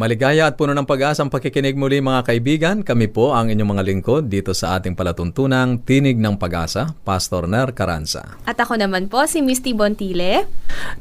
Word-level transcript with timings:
Maligaya 0.00 0.48
at 0.48 0.56
puno 0.56 0.72
ng 0.72 0.88
pag-asa 0.88 1.20
ang 1.20 1.28
pakikinig 1.28 1.76
muli 1.76 2.00
mga 2.00 2.24
kaibigan. 2.24 2.80
Kami 2.80 3.12
po 3.12 3.36
ang 3.36 3.52
inyong 3.52 3.76
mga 3.76 3.84
lingkod 3.84 4.32
dito 4.32 4.56
sa 4.56 4.80
ating 4.80 4.96
palatuntunang 4.96 5.84
Tinig 5.84 6.16
ng 6.16 6.40
Pag-asa, 6.40 6.96
Pastor 7.04 7.44
Ner 7.44 7.76
Caranza. 7.76 8.40
At 8.48 8.56
ako 8.56 8.80
naman 8.80 9.12
po 9.12 9.20
si 9.28 9.44
Misty 9.44 9.76
Bontile. 9.76 10.48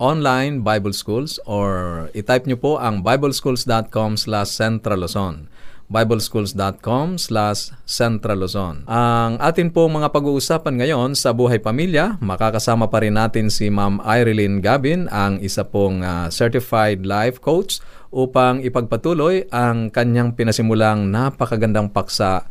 online 0.00 0.64
Bible 0.64 0.96
Schools 0.96 1.36
or 1.44 2.08
itype 2.16 2.48
nyo 2.48 2.56
po 2.56 2.72
ang 2.80 3.04
bibleschools.com 3.04 4.16
slash 4.16 4.50
centraluzon 4.56 5.52
bibleschools.com 5.86 7.18
slash 7.18 7.70
centraluzon. 7.86 8.86
Ang 8.90 9.38
atin 9.38 9.70
pong 9.70 10.02
mga 10.02 10.10
pag-uusapan 10.10 10.82
ngayon 10.82 11.10
sa 11.14 11.30
buhay 11.30 11.62
pamilya, 11.62 12.18
makakasama 12.18 12.90
pa 12.90 13.02
rin 13.02 13.14
natin 13.14 13.48
si 13.48 13.70
Ma'am 13.70 14.02
Irene 14.02 14.58
Gabin, 14.58 15.06
ang 15.10 15.38
isa 15.38 15.62
pong 15.66 16.02
uh, 16.02 16.26
certified 16.30 17.06
life 17.06 17.38
coach 17.38 17.78
upang 18.16 18.62
ipagpatuloy 18.62 19.44
ang 19.50 19.90
kanyang 19.90 20.32
pinasimulang 20.32 21.10
napakagandang 21.10 21.90
paksa 21.90 22.46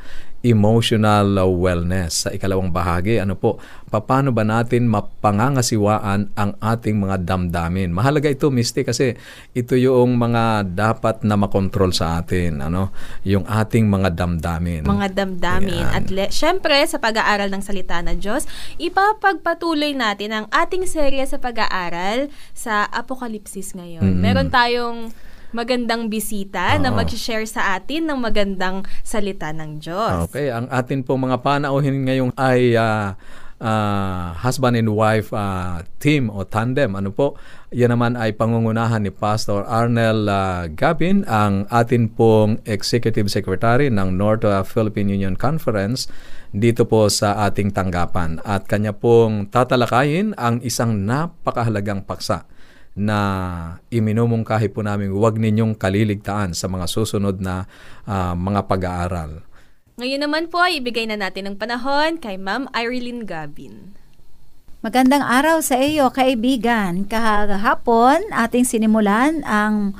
emotional 0.45 1.41
wellness. 1.49 2.25
Sa 2.25 2.29
ikalawang 2.29 2.69
bahagi, 2.69 3.17
ano 3.17 3.33
po, 3.33 3.57
paano 3.89 4.29
ba 4.29 4.45
natin 4.45 4.85
mapangangasiwaan 4.85 6.37
ang 6.37 6.51
ating 6.61 7.01
mga 7.01 7.25
damdamin? 7.25 7.89
Mahalaga 7.89 8.29
ito, 8.29 8.53
Misty, 8.53 8.85
kasi 8.85 9.17
ito 9.57 9.73
yung 9.73 10.21
mga 10.21 10.69
dapat 10.69 11.25
na 11.25 11.33
makontrol 11.33 11.89
sa 11.89 12.21
atin, 12.21 12.61
ano, 12.61 12.93
yung 13.25 13.49
ating 13.49 13.89
mga 13.89 14.13
damdamin. 14.13 14.85
Mga 14.85 15.07
damdamin. 15.17 15.81
Yan. 15.81 15.97
At 15.97 16.05
le- 16.13 16.29
syempre, 16.29 16.77
sa 16.85 17.01
pag-aaral 17.01 17.49
ng 17.49 17.63
salita 17.65 17.97
ng 18.05 18.21
Diyos, 18.21 18.45
ipapagpatuloy 18.77 19.97
natin 19.97 20.29
ang 20.29 20.45
ating 20.53 20.85
serye 20.85 21.25
sa 21.25 21.41
pag-aaral 21.41 22.29
sa 22.53 22.85
Apokalipsis 22.85 23.73
ngayon. 23.73 24.05
Mm-hmm. 24.05 24.21
Meron 24.21 24.49
tayong 24.53 24.99
magandang 25.55 26.11
bisita 26.11 26.75
Oo. 26.75 26.83
na 26.83 26.91
mag-share 26.91 27.47
sa 27.47 27.79
atin 27.79 28.11
ng 28.11 28.19
magandang 28.19 28.83
salita 29.07 29.55
ng 29.55 29.79
Diyos. 29.79 30.27
Okay, 30.27 30.51
ang 30.51 30.67
atin 30.67 30.99
po 30.99 31.15
mga 31.15 31.39
panauhin 31.39 32.03
ngayong 32.03 32.35
ay 32.35 32.75
uh, 32.75 33.15
uh, 33.63 34.35
husband 34.35 34.75
and 34.75 34.91
wife 34.91 35.31
uh, 35.31 35.79
team 36.03 36.27
o 36.27 36.43
tandem. 36.43 36.91
Ano 36.99 37.15
po? 37.15 37.39
Yan 37.71 37.95
naman 37.95 38.19
ay 38.19 38.35
pangungunahan 38.35 38.99
ni 38.99 39.15
Pastor 39.15 39.63
Arnel 39.63 40.27
uh, 40.27 40.67
Gabin, 40.67 41.23
ang 41.23 41.63
atin 41.71 42.11
pong 42.11 42.59
Executive 42.67 43.31
Secretary 43.31 43.87
ng 43.87 44.11
North 44.11 44.43
Philippine 44.67 45.07
Union 45.07 45.39
Conference 45.39 46.11
dito 46.51 46.83
po 46.83 47.07
sa 47.07 47.47
ating 47.47 47.71
tanggapan. 47.71 48.43
At 48.43 48.67
kanya 48.67 48.91
pong 48.91 49.47
tatalakayin 49.47 50.35
ang 50.35 50.59
isang 50.63 51.07
napakahalagang 51.07 52.03
paksa 52.03 52.47
na 52.95 53.19
iminumungkahi 53.91 54.71
po 54.71 54.79
namin 54.79 55.11
huwag 55.11 55.35
ninyong 55.35 55.75
kaliligtaan 55.75 56.55
sa 56.55 56.71
mga 56.71 56.87
susunod 56.87 57.43
na 57.43 57.67
uh, 58.07 58.31
mga 58.33 58.65
pag-aaral. 58.71 59.43
Ngayon 59.99 60.27
naman 60.27 60.47
po 60.47 60.63
ay 60.63 60.79
ibigay 60.79 61.07
na 61.07 61.19
natin 61.19 61.51
ang 61.51 61.55
panahon 61.59 62.19
kay 62.19 62.39
Ma'am 62.39 62.71
Irene 62.71 63.27
Gabin. 63.27 63.95
Magandang 64.83 65.23
araw 65.23 65.65
sa 65.65 65.79
iyo, 65.79 66.11
kaibigan. 66.11 67.07
Kahapon, 67.07 68.21
ating 68.31 68.67
sinimulan 68.67 69.41
ang 69.41 69.95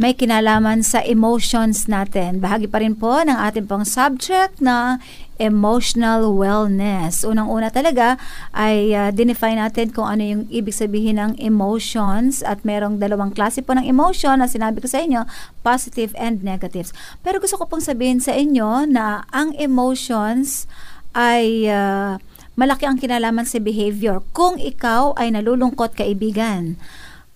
may 0.00 0.18
kinalaman 0.18 0.82
sa 0.82 0.98
emotions 1.06 1.86
natin. 1.86 2.42
Bahagi 2.42 2.66
pa 2.66 2.82
rin 2.82 2.98
po 2.98 3.22
ng 3.22 3.38
ating 3.38 3.70
pong 3.70 3.86
subject 3.86 4.58
na 4.58 4.98
emotional 5.40 6.32
wellness. 6.32 7.24
Unang-una 7.24 7.72
talaga 7.72 8.20
ay 8.52 8.92
uh, 8.92 9.08
dinefine 9.14 9.60
natin 9.60 9.92
kung 9.92 10.04
ano 10.04 10.22
yung 10.22 10.42
ibig 10.52 10.76
sabihin 10.76 11.16
ng 11.16 11.32
emotions 11.40 12.44
at 12.44 12.64
merong 12.66 13.00
dalawang 13.00 13.32
klase 13.32 13.64
po 13.64 13.72
ng 13.72 13.86
emotion 13.86 14.40
na 14.40 14.48
sinabi 14.48 14.84
ko 14.84 14.88
sa 14.88 15.00
inyo, 15.00 15.24
positive 15.64 16.12
and 16.20 16.44
negatives. 16.44 16.92
Pero 17.24 17.40
gusto 17.40 17.56
ko 17.56 17.64
pong 17.64 17.84
sabihin 17.84 18.20
sa 18.20 18.36
inyo 18.36 18.84
na 18.88 19.24
ang 19.32 19.56
emotions 19.56 20.68
ay 21.12 21.68
uh, 21.68 22.16
malaki 22.56 22.84
ang 22.84 23.00
kinalaman 23.00 23.48
sa 23.48 23.60
behavior. 23.60 24.20
Kung 24.36 24.60
ikaw 24.60 25.16
ay 25.16 25.32
nalulungkot 25.32 25.96
kaibigan, 25.96 26.76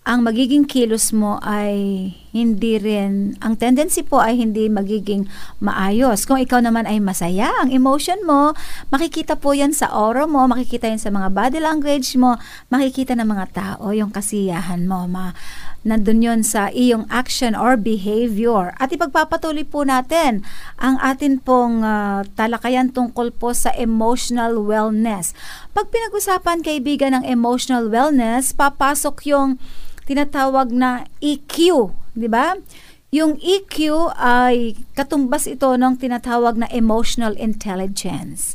ang 0.07 0.23
magiging 0.23 0.63
kilos 0.63 1.11
mo 1.11 1.43
ay 1.43 2.15
hindi 2.31 2.79
rin, 2.79 3.35
ang 3.43 3.59
tendency 3.59 4.07
po 4.07 4.23
ay 4.23 4.39
hindi 4.39 4.71
magiging 4.71 5.27
maayos. 5.59 6.31
Kung 6.31 6.39
ikaw 6.39 6.63
naman 6.63 6.87
ay 6.87 7.03
masaya, 7.03 7.51
ang 7.59 7.75
emotion 7.75 8.23
mo, 8.23 8.55
makikita 8.95 9.35
po 9.35 9.51
yan 9.51 9.75
sa 9.75 9.91
aura 9.91 10.31
mo, 10.31 10.47
makikita 10.47 10.87
yan 10.87 11.03
sa 11.03 11.11
mga 11.11 11.35
body 11.35 11.59
language 11.59 12.15
mo, 12.15 12.39
makikita 12.71 13.19
ng 13.19 13.27
mga 13.27 13.47
tao 13.51 13.91
yung 13.91 14.15
kasiyahan 14.15 14.87
mo. 14.87 15.11
Ma, 15.11 15.35
nandun 15.83 16.23
yon 16.23 16.41
sa 16.47 16.71
iyong 16.71 17.11
action 17.11 17.59
or 17.59 17.75
behavior. 17.75 18.79
At 18.79 18.95
ipagpapatuloy 18.95 19.67
po 19.67 19.83
natin 19.83 20.47
ang 20.79 21.03
atin 21.03 21.43
pong 21.43 21.83
uh, 21.83 22.23
talakayan 22.39 22.95
tungkol 22.95 23.35
po 23.35 23.51
sa 23.59 23.75
emotional 23.75 24.63
wellness. 24.63 25.35
Pag 25.75 25.91
pinag-usapan 25.91 26.63
kaibigan 26.63 27.19
ng 27.19 27.25
emotional 27.27 27.91
wellness, 27.91 28.55
papasok 28.55 29.35
yung 29.35 29.59
tinatawag 30.07 30.71
na 30.71 31.05
EQ, 31.19 31.91
di 32.15 32.31
ba? 32.31 32.55
Yung 33.11 33.39
EQ 33.43 34.11
ay 34.19 34.79
katumbas 34.95 35.51
ito 35.51 35.75
ng 35.75 35.99
tinatawag 35.99 36.59
na 36.59 36.69
emotional 36.71 37.35
intelligence. 37.39 38.55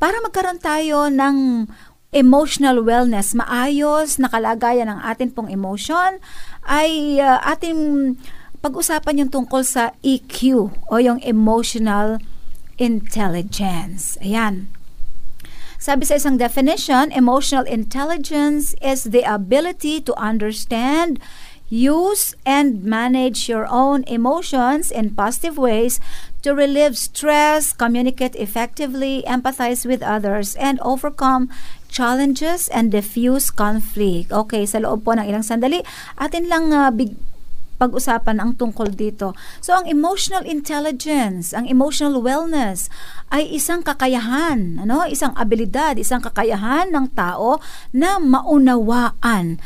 Para 0.00 0.20
magkaroon 0.24 0.60
tayo 0.60 1.08
ng 1.12 1.68
emotional 2.10 2.82
wellness, 2.82 3.36
maayos 3.36 4.18
na 4.18 4.28
kalagayan 4.32 4.90
ng 4.90 5.00
atin 5.04 5.30
pong 5.30 5.48
emotion, 5.52 6.18
ay 6.66 7.20
uh, 7.22 7.38
ating 7.44 8.14
pag-usapan 8.60 9.24
yung 9.24 9.32
tungkol 9.32 9.64
sa 9.64 9.96
EQ 10.04 10.68
o 10.90 10.94
yung 11.00 11.22
emotional 11.24 12.20
intelligence. 12.76 14.16
Ayan. 14.20 14.79
Sabi 15.80 16.04
sa 16.04 16.20
isang 16.20 16.36
definition, 16.36 17.08
emotional 17.08 17.64
intelligence 17.64 18.76
is 18.84 19.16
the 19.16 19.24
ability 19.24 20.04
to 20.04 20.12
understand, 20.20 21.16
use, 21.72 22.36
and 22.44 22.84
manage 22.84 23.48
your 23.48 23.64
own 23.64 24.04
emotions 24.04 24.92
in 24.92 25.16
positive 25.16 25.56
ways 25.56 25.96
to 26.44 26.52
relieve 26.52 27.00
stress, 27.00 27.72
communicate 27.72 28.36
effectively, 28.36 29.24
empathize 29.24 29.88
with 29.88 30.04
others, 30.04 30.52
and 30.60 30.76
overcome 30.84 31.48
challenges 31.88 32.68
and 32.68 32.92
diffuse 32.92 33.48
conflict. 33.48 34.28
Okay, 34.28 34.68
sa 34.68 34.84
loob 34.84 35.08
po 35.08 35.16
ng 35.16 35.24
ilang 35.24 35.48
sandali, 35.48 35.80
atin 36.20 36.52
lang 36.52 36.76
uh, 36.76 36.92
big, 36.92 37.16
pag-usapan 37.80 38.36
ang 38.36 38.52
tungkol 38.60 38.92
dito. 38.92 39.32
So 39.64 39.72
ang 39.72 39.88
emotional 39.88 40.44
intelligence, 40.44 41.56
ang 41.56 41.64
emotional 41.64 42.20
wellness 42.20 42.92
ay 43.32 43.48
isang 43.48 43.80
kakayahan, 43.80 44.84
ano? 44.84 45.08
Isang 45.08 45.32
abilidad, 45.40 45.96
isang 45.96 46.20
kakayahan 46.20 46.92
ng 46.92 47.16
tao 47.16 47.56
na 47.96 48.20
maunawaan. 48.20 49.56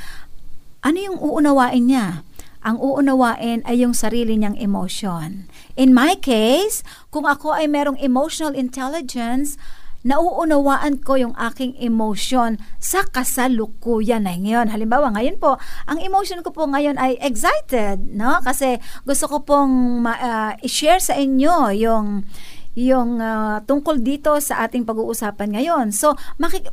Ano 0.87 0.99
yung 1.03 1.19
uunawain 1.19 1.91
niya? 1.91 2.23
Ang 2.65 2.81
uunawain 2.81 3.61
ay 3.69 3.85
yung 3.85 3.93
sarili 3.93 4.41
niyang 4.41 4.57
emotion. 4.57 5.45
In 5.77 5.93
my 5.93 6.17
case, 6.17 6.81
kung 7.13 7.29
ako 7.29 7.53
ay 7.53 7.69
merong 7.69 8.01
emotional 8.01 8.57
intelligence, 8.57 9.61
nauunawaan 10.05 11.01
ko 11.01 11.17
yung 11.17 11.33
aking 11.35 11.73
emotion 11.81 12.61
sa 12.77 13.09
kasalukuyan 13.09 14.29
na 14.29 14.37
ngayon. 14.37 14.69
Halimbawa, 14.69 15.11
ngayon 15.17 15.41
po, 15.41 15.57
ang 15.89 15.99
emotion 15.99 16.45
ko 16.45 16.53
po 16.53 16.69
ngayon 16.69 17.01
ay 17.01 17.17
excited, 17.25 18.05
no? 18.13 18.39
Kasi 18.45 18.79
gusto 19.09 19.27
ko 19.27 19.37
pong 19.43 20.05
uh, 20.05 20.53
i-share 20.61 21.01
sa 21.01 21.17
inyo 21.17 21.73
yung 21.75 22.29
yung 22.75 23.23
uh, 23.23 23.63
tungkol 23.65 24.03
dito 24.03 24.37
sa 24.45 24.67
ating 24.69 24.85
pag-uusapan 24.85 25.57
ngayon. 25.57 25.87
So, 25.95 26.19
makik 26.37 26.69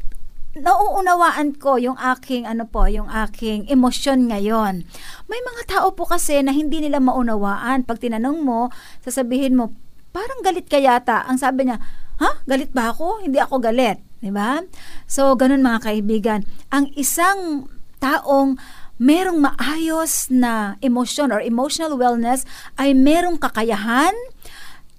nauunawaan 0.51 1.55
ko 1.55 1.79
yung 1.79 1.95
aking 1.95 2.43
ano 2.43 2.67
po, 2.67 2.83
yung 2.91 3.07
aking 3.07 3.71
emosyon 3.71 4.27
ngayon. 4.27 4.83
May 5.31 5.39
mga 5.39 5.79
tao 5.79 5.95
po 5.95 6.03
kasi 6.03 6.43
na 6.43 6.51
hindi 6.51 6.83
nila 6.83 6.99
maunawaan. 6.99 7.87
Pag 7.87 8.03
tinanong 8.03 8.43
mo, 8.43 8.67
sasabihin 8.99 9.55
mo, 9.55 9.71
parang 10.11 10.43
galit 10.43 10.67
ka 10.67 10.75
yata. 10.75 11.23
Ang 11.23 11.39
sabi 11.39 11.71
niya, 11.71 11.79
ha? 12.21 12.39
Galit 12.45 12.69
ba 12.71 12.93
ako? 12.93 13.25
Hindi 13.25 13.41
ako 13.41 13.57
galit. 13.57 13.97
Ba? 14.21 14.61
So, 15.09 15.33
ganun 15.33 15.65
mga 15.65 15.81
kaibigan. 15.81 16.45
Ang 16.69 16.93
isang 16.93 17.65
taong 17.97 18.61
merong 19.01 19.41
maayos 19.41 20.29
na 20.29 20.77
emosyon 20.77 21.33
or 21.33 21.41
emotional 21.41 21.97
wellness 21.97 22.45
ay 22.77 22.93
merong 22.93 23.41
kakayahan 23.41 24.13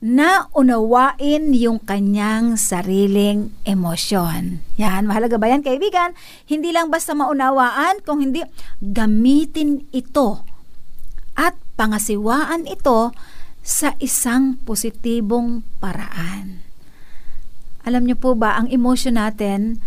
na 0.02 0.50
unawain 0.58 1.54
yung 1.54 1.78
kanyang 1.78 2.58
sariling 2.58 3.54
emosyon. 3.62 4.58
Yan, 4.74 5.06
mahalaga 5.06 5.38
ba 5.38 5.46
yan 5.46 5.62
kaibigan? 5.62 6.18
Hindi 6.50 6.74
lang 6.74 6.90
basta 6.90 7.14
maunawaan, 7.14 8.02
kung 8.02 8.18
hindi 8.18 8.42
gamitin 8.82 9.86
ito 9.94 10.42
at 11.38 11.54
pangasiwaan 11.78 12.66
ito 12.66 13.14
sa 13.62 13.94
isang 14.02 14.58
positibong 14.66 15.62
paraan. 15.78 16.71
Alam 17.82 18.06
niyo 18.06 18.14
po 18.14 18.38
ba, 18.38 18.54
ang 18.54 18.70
emotion 18.70 19.18
natin, 19.18 19.82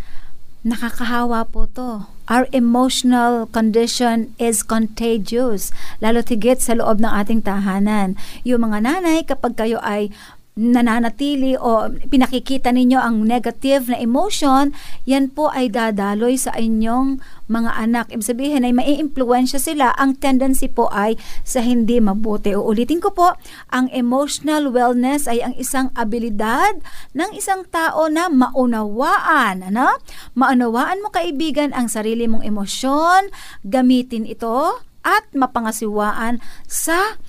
nakakahawa 0.65 1.47
po 1.47 1.69
to. 1.71 2.09
Our 2.25 2.49
emotional 2.51 3.45
condition 3.53 4.33
is 4.41 4.65
contagious, 4.65 5.69
lalo 6.01 6.25
tigit 6.25 6.57
sa 6.57 6.73
loob 6.73 6.97
ng 6.99 7.13
ating 7.13 7.45
tahanan. 7.45 8.17
Yung 8.41 8.65
mga 8.65 8.81
nanay, 8.81 9.21
kapag 9.21 9.53
kayo 9.55 9.77
ay 9.85 10.09
nananatili 10.55 11.59
o 11.59 11.91
pinakikita 12.07 12.71
ninyo 12.71 12.95
ang 12.95 13.27
negative 13.27 13.91
na 13.91 13.99
emotion, 13.99 14.71
yan 15.03 15.27
po 15.27 15.51
ay 15.51 15.67
dadaloy 15.67 16.39
sa 16.39 16.55
inyong 16.55 17.19
mga 17.51 17.71
anak. 17.75 18.05
Ibig 18.07 18.23
sabihin 18.23 18.63
ay 18.63 18.71
mai-impluensya 18.71 19.59
sila. 19.59 19.91
Ang 19.99 20.15
tendency 20.15 20.71
po 20.71 20.87
ay 20.95 21.19
sa 21.43 21.59
hindi 21.59 21.99
mabuti. 21.99 22.55
Uulitin 22.55 23.03
ko 23.03 23.11
po, 23.11 23.35
ang 23.67 23.91
emotional 23.91 24.71
wellness 24.71 25.27
ay 25.27 25.43
ang 25.43 25.53
isang 25.59 25.91
abilidad 25.91 26.79
ng 27.11 27.35
isang 27.35 27.67
tao 27.67 28.07
na 28.07 28.31
maunawaan. 28.31 29.59
Ano? 29.59 29.99
Maunawaan 30.39 31.03
mo 31.03 31.11
kaibigan 31.11 31.75
ang 31.75 31.91
sarili 31.91 32.31
mong 32.31 32.47
emosyon, 32.47 33.27
gamitin 33.67 34.23
ito 34.23 34.79
at 35.03 35.27
mapangasiwaan 35.35 36.39
sa 36.65 37.19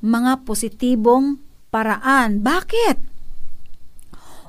mga 0.00 0.46
positibong 0.46 1.45
paraan. 1.70 2.40
Bakit? 2.40 2.96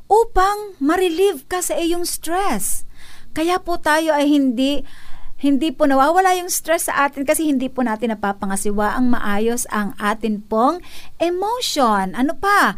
Upang 0.07 0.79
ma-relieve 0.79 1.43
ka 1.45 1.59
sa 1.59 1.75
iyong 1.75 2.07
stress. 2.07 2.87
Kaya 3.35 3.59
po 3.59 3.77
tayo 3.77 4.15
ay 4.15 4.25
hindi 4.25 4.81
hindi 5.37 5.69
po 5.69 5.85
nawawala 5.85 6.33
yung 6.41 6.49
stress 6.49 6.89
sa 6.89 7.05
atin 7.05 7.21
kasi 7.21 7.45
hindi 7.45 7.69
po 7.69 7.85
natin 7.85 8.09
napapangasiwa 8.09 8.97
ang 8.97 9.13
maayos 9.13 9.69
ang 9.69 9.93
atin 10.01 10.41
pong 10.41 10.81
emotion. 11.21 12.17
Ano 12.17 12.33
pa? 12.33 12.73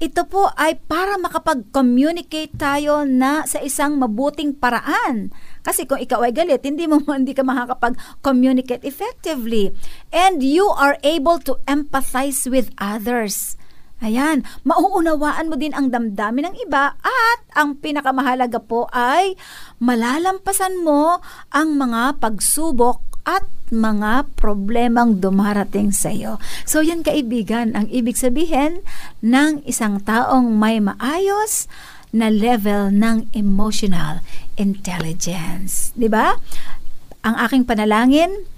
Ito 0.00 0.24
po 0.26 0.48
ay 0.56 0.80
para 0.88 1.20
makapag-communicate 1.20 2.56
tayo 2.56 3.04
na 3.04 3.44
sa 3.44 3.60
isang 3.60 4.00
mabuting 4.00 4.56
paraan. 4.56 5.28
Kasi 5.60 5.84
kung 5.84 6.00
ikaw 6.00 6.24
ay 6.24 6.32
galit, 6.32 6.64
hindi 6.64 6.88
mo 6.88 7.04
hindi 7.12 7.36
ka 7.36 7.44
makakapag-communicate 7.44 8.82
effectively. 8.82 9.76
And 10.08 10.40
you 10.40 10.72
are 10.72 10.96
able 11.04 11.36
to 11.44 11.60
empathize 11.68 12.48
with 12.48 12.72
others. 12.80 13.59
Ayan, 14.00 14.48
mauunawaan 14.64 15.52
mo 15.52 15.60
din 15.60 15.76
ang 15.76 15.92
damdamin 15.92 16.48
ng 16.48 16.56
iba 16.64 16.96
at 16.96 17.40
ang 17.52 17.76
pinakamahalaga 17.76 18.56
po 18.64 18.88
ay 18.96 19.36
malalampasan 19.76 20.80
mo 20.80 21.20
ang 21.52 21.76
mga 21.76 22.16
pagsubok 22.16 23.04
at 23.28 23.44
mga 23.68 24.26
problemang 24.40 25.20
dumarating 25.20 25.92
sa 25.92 26.08
iyo. 26.10 26.40
So 26.64 26.80
yan 26.80 27.04
kaibigan, 27.04 27.76
ang 27.76 27.86
ibig 27.92 28.16
sabihin 28.16 28.80
ng 29.20 29.62
isang 29.68 30.00
taong 30.00 30.48
may 30.56 30.80
maayos 30.80 31.68
na 32.10 32.26
level 32.32 32.90
ng 32.90 33.30
emotional 33.36 34.18
intelligence. 34.58 35.94
'Di 35.94 36.10
ba? 36.10 36.34
Ang 37.22 37.36
aking 37.46 37.68
panalangin 37.68 38.48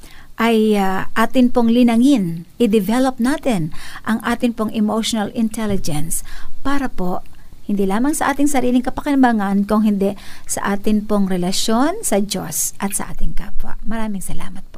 ay 0.43 0.75
uh, 0.75 1.06
atin 1.15 1.55
pong 1.55 1.71
linangin, 1.71 2.50
i-develop 2.59 3.23
natin 3.23 3.71
ang 4.03 4.19
atin 4.27 4.50
pong 4.50 4.75
emotional 4.75 5.31
intelligence 5.39 6.27
para 6.67 6.91
po 6.91 7.23
hindi 7.71 7.87
lamang 7.87 8.11
sa 8.11 8.35
ating 8.35 8.50
sariling 8.50 8.83
kapakinabangan, 8.83 9.71
kung 9.71 9.87
hindi 9.87 10.19
sa 10.50 10.75
atin 10.75 11.06
pong 11.06 11.31
relasyon 11.31 12.03
sa 12.03 12.19
Diyos 12.19 12.75
at 12.83 12.99
sa 12.99 13.15
ating 13.15 13.39
kapwa. 13.39 13.79
Maraming 13.87 14.19
salamat. 14.19 14.71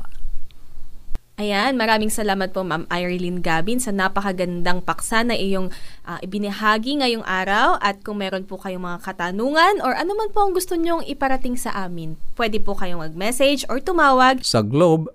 Ayan, 1.35 1.75
maraming 1.75 2.15
salamat 2.15 2.55
po 2.55 2.63
Ma'am 2.63 2.87
Irene 2.95 3.43
Gabin 3.43 3.83
sa 3.83 3.91
napakagandang 3.91 4.87
paksa 4.87 5.27
na 5.27 5.35
iyong 5.35 5.67
uh, 6.07 6.23
ibinahagi 6.23 7.03
ngayong 7.03 7.27
araw 7.27 7.75
at 7.83 8.07
kung 8.07 8.23
meron 8.23 8.47
po 8.47 8.55
kayong 8.55 8.87
mga 8.87 9.03
katanungan 9.03 9.83
or 9.83 9.99
ano 9.99 10.15
man 10.15 10.31
po 10.31 10.47
ang 10.47 10.55
gusto 10.55 10.79
nyong 10.79 11.03
iparating 11.11 11.59
sa 11.59 11.75
amin, 11.75 12.15
pwede 12.39 12.63
po 12.63 12.79
kayong 12.79 13.03
mag-message 13.03 13.67
or 13.67 13.83
tumawag 13.83 14.47
sa 14.47 14.63
Globe 14.63 15.11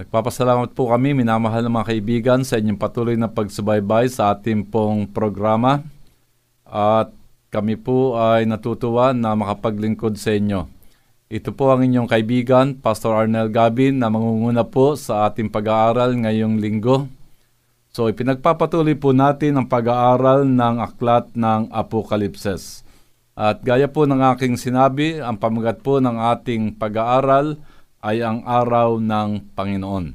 Nagpapasalamat 0.00 0.72
po 0.72 0.88
kami, 0.88 1.12
minamahal 1.12 1.60
ng 1.60 1.76
mga 1.76 1.88
kaibigan, 1.92 2.40
sa 2.40 2.56
inyong 2.56 2.80
patuloy 2.80 3.20
na 3.20 3.28
pagsubaybay 3.28 4.08
sa 4.08 4.32
ating 4.32 4.64
pong 4.64 5.08
programa. 5.12 5.84
At 6.64 7.12
kami 7.52 7.76
po 7.76 8.16
ay 8.16 8.48
natutuwa 8.48 9.12
na 9.12 9.36
makapaglingkod 9.36 10.16
sa 10.16 10.32
inyo. 10.32 10.75
Ito 11.26 11.50
po 11.50 11.74
ang 11.74 11.82
inyong 11.82 12.06
kaibigan, 12.06 12.78
Pastor 12.78 13.10
Arnel 13.10 13.50
Gabin, 13.50 13.98
na 13.98 14.06
mangunguna 14.06 14.62
po 14.62 14.94
sa 14.94 15.26
ating 15.26 15.50
pag-aaral 15.50 16.14
ngayong 16.14 16.62
linggo. 16.62 17.10
So 17.90 18.06
ipinagpapatuloy 18.06 18.94
po 18.94 19.10
natin 19.10 19.58
ang 19.58 19.66
pag-aaral 19.66 20.46
ng 20.46 20.78
aklat 20.78 21.34
ng 21.34 21.74
Apokalipses. 21.74 22.86
At 23.34 23.58
gaya 23.66 23.90
po 23.90 24.06
ng 24.06 24.22
aking 24.22 24.54
sinabi, 24.54 25.18
ang 25.18 25.34
pamagat 25.34 25.82
po 25.82 25.98
ng 25.98 26.14
ating 26.14 26.78
pag-aaral 26.78 27.58
ay 28.06 28.22
ang 28.22 28.46
araw 28.46 29.02
ng 29.02 29.50
Panginoon. 29.50 30.14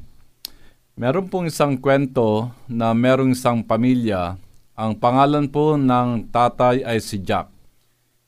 Meron 0.96 1.28
pong 1.28 1.52
isang 1.52 1.76
kwento 1.76 2.56
na 2.72 2.96
merong 2.96 3.36
isang 3.36 3.60
pamilya. 3.68 4.40
Ang 4.80 4.96
pangalan 4.96 5.52
po 5.52 5.76
ng 5.76 6.32
tatay 6.32 6.88
ay 6.88 7.04
si 7.04 7.20
Jack. 7.20 7.52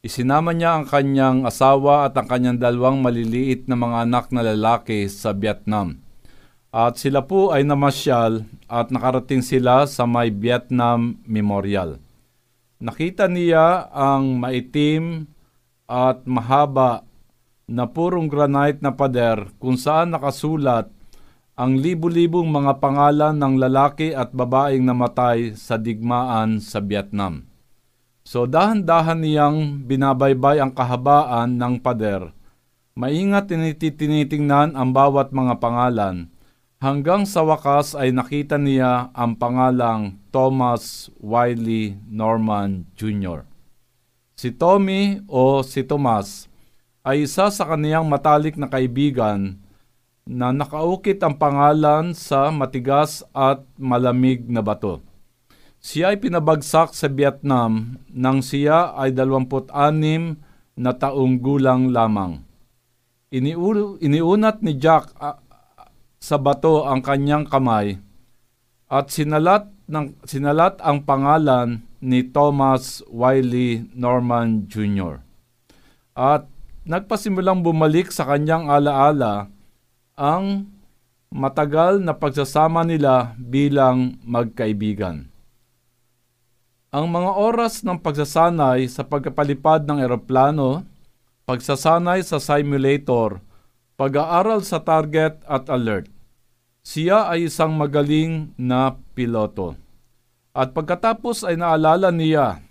Isinama 0.04 0.52
niya 0.52 0.76
ang 0.76 0.84
kanyang 0.84 1.48
asawa 1.48 2.12
at 2.12 2.20
ang 2.20 2.28
kanyang 2.28 2.60
dalawang 2.60 3.00
maliliit 3.00 3.72
na 3.72 3.80
mga 3.80 4.04
anak 4.04 4.36
na 4.36 4.44
lalaki 4.44 5.08
sa 5.08 5.32
Vietnam. 5.32 6.04
At 6.76 7.00
sila 7.00 7.24
po 7.24 7.56
ay 7.56 7.64
namasyal 7.64 8.44
at 8.68 8.92
nakarating 8.92 9.40
sila 9.40 9.88
sa 9.88 10.04
may 10.04 10.28
Vietnam 10.28 11.24
Memorial. 11.24 12.04
Nakita 12.84 13.32
niya 13.32 13.88
ang 13.96 14.44
maitim 14.44 15.32
at 15.88 16.28
mahaba 16.28 17.08
na 17.72 17.88
purong 17.88 18.28
granite 18.28 18.84
na 18.84 18.92
pader 18.92 19.56
kung 19.56 19.80
saan 19.80 20.12
nakasulat 20.12 20.92
ang 21.56 21.80
libu-libong 21.80 22.52
mga 22.52 22.84
pangalan 22.84 23.40
ng 23.40 23.56
lalaki 23.56 24.12
at 24.12 24.36
babaeng 24.36 24.84
namatay 24.84 25.56
sa 25.56 25.80
digmaan 25.80 26.60
sa 26.60 26.84
Vietnam. 26.84 27.53
So 28.24 28.48
dahan-dahan 28.48 29.20
niyang 29.20 29.84
binabaybay 29.84 30.63
ang 30.63 30.72
kahabaan 30.72 31.60
ng 31.60 31.84
pader. 31.84 32.32
Maingat 32.96 33.51
tinitinitingnan 33.51 34.80
ang 34.80 34.96
bawat 34.96 35.36
mga 35.36 35.60
pangalan 35.60 36.32
hanggang 36.80 37.27
sa 37.27 37.44
wakas 37.44 37.96
ay 37.96 38.15
nakita 38.15 38.56
niya 38.56 39.12
ang 39.12 39.36
pangalang 39.36 40.20
Thomas 40.32 41.12
Wiley 41.20 42.00
Norman 42.08 42.88
Jr. 42.96 43.44
Si 44.39 44.51
Tommy 44.51 45.24
o 45.27 45.63
si 45.63 45.84
Tomas 45.84 46.48
ay 47.03 47.27
isa 47.27 47.51
sa 47.51 47.63
kaniyang 47.68 48.08
matalik 48.08 48.56
na 48.56 48.72
kaibigan 48.72 49.60
na 50.24 50.56
nakaukit 50.56 51.20
ang 51.20 51.36
pangalan 51.36 52.15
sa 52.15 52.48
matigas 52.48 53.27
at 53.36 53.63
malamig 53.75 54.48
na 54.48 54.63
bato. 54.63 55.03
Siya 55.84 56.16
ay 56.16 56.18
pinabagsak 56.24 56.96
sa 56.96 57.12
Vietnam 57.12 58.00
nang 58.08 58.40
siya 58.40 58.96
ay 58.96 59.12
26 59.12 59.68
na 60.80 60.92
taong 60.96 61.44
gulang 61.44 61.92
lamang. 61.92 62.40
Iniu- 63.36 64.00
iniunat 64.00 64.63
ni 64.63 64.80
Jack 64.80 65.12
sa 66.24 66.38
bato 66.40 66.88
ang 66.88 67.04
kanyang 67.04 67.44
kamay 67.44 68.00
at 68.88 69.12
sinalat, 69.12 69.68
ng, 69.92 70.16
sinalat 70.24 70.80
ang 70.80 71.04
pangalan 71.04 71.84
ni 72.00 72.24
Thomas 72.32 73.04
Wiley 73.12 73.84
Norman 73.92 74.72
Jr. 74.72 75.20
At 76.16 76.48
nagpasimulang 76.88 77.60
bumalik 77.60 78.08
sa 78.16 78.24
kanyang 78.24 78.72
alaala 78.72 79.52
ang 80.16 80.72
matagal 81.28 82.00
na 82.00 82.16
pagsasama 82.16 82.88
nila 82.88 83.36
bilang 83.36 84.16
magkaibigan. 84.24 85.33
Ang 86.94 87.10
mga 87.10 87.32
oras 87.42 87.82
ng 87.82 87.98
pagsasanay 87.98 88.86
sa 88.86 89.02
pagkapalipad 89.02 89.90
ng 89.90 89.98
eroplano, 89.98 90.86
pagsasanay 91.50 92.22
sa 92.22 92.38
simulator, 92.38 93.42
pag-aaral 93.98 94.62
sa 94.62 94.78
target 94.78 95.42
at 95.50 95.74
alert. 95.74 96.06
Siya 96.86 97.34
ay 97.34 97.50
isang 97.50 97.74
magaling 97.74 98.54
na 98.62 98.94
piloto. 99.18 99.74
At 100.54 100.78
pagkatapos 100.78 101.42
ay 101.42 101.58
naalala 101.58 102.14
niya 102.14 102.62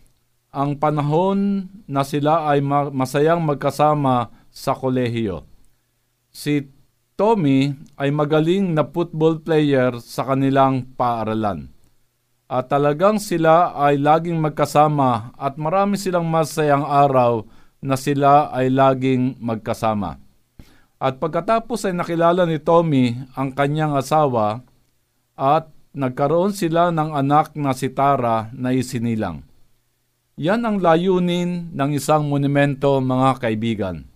ang 0.55 0.79
panahon 0.79 1.67
na 1.91 2.07
sila 2.07 2.47
ay 2.47 2.63
masayang 2.95 3.43
magkasama 3.43 4.31
sa 4.55 4.71
kolehiyo. 4.71 5.51
Si 6.31 6.71
Tommy 7.19 7.75
ay 7.99 8.15
magaling 8.15 8.71
na 8.71 8.87
football 8.87 9.43
player 9.43 9.99
sa 9.99 10.31
kanilang 10.31 10.95
paaralan. 10.95 11.72
At 12.53 12.69
talagang 12.69 13.17
sila 13.17 13.73
ay 13.73 13.97
laging 13.97 14.37
magkasama 14.37 15.33
at 15.41 15.57
marami 15.57 15.97
silang 15.97 16.29
masayang 16.29 16.85
araw 16.85 17.49
na 17.81 17.97
sila 17.97 18.53
ay 18.53 18.69
laging 18.69 19.41
magkasama. 19.41 20.21
At 21.01 21.17
pagkatapos 21.17 21.89
ay 21.89 21.97
nakilala 21.97 22.45
ni 22.45 22.61
Tommy 22.61 23.17
ang 23.33 23.57
kanyang 23.57 23.97
asawa 23.97 24.61
at 25.33 25.73
nagkaroon 25.97 26.53
sila 26.53 26.93
ng 26.93 27.17
anak 27.17 27.57
na 27.57 27.73
si 27.73 27.89
Tara 27.89 28.53
na 28.53 28.77
isinilang. 28.77 29.49
Yan 30.37 30.61
ang 30.69 30.77
layunin 30.77 31.73
ng 31.73 31.91
isang 31.97 32.29
monumento 32.29 33.01
mga 33.01 33.41
kaibigan 33.41 34.13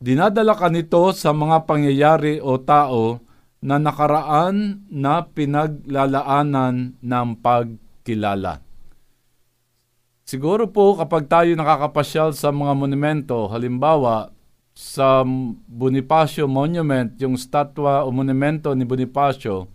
Dinadala 0.00 0.56
ka 0.56 0.72
nito 0.72 1.12
sa 1.12 1.36
mga 1.36 1.68
pangyayari 1.68 2.40
o 2.40 2.56
tao 2.56 3.20
na 3.60 3.76
nakaraan 3.76 4.88
na 4.88 5.20
pinaglalaanan 5.28 6.96
ng 6.96 7.28
pagkilala. 7.44 8.64
Siguro 10.24 10.70
po 10.70 10.96
kapag 10.96 11.28
tayo 11.28 11.52
nakakapasyal 11.52 12.32
sa 12.32 12.48
mga 12.54 12.72
monumento, 12.72 13.50
halimbawa 13.52 14.32
sa 14.72 15.26
Bonifacio 15.66 16.48
Monument, 16.48 17.12
yung 17.20 17.36
statwa 17.36 18.06
o 18.06 18.14
monumento 18.14 18.72
ni 18.72 18.88
Bonifacio, 18.88 19.68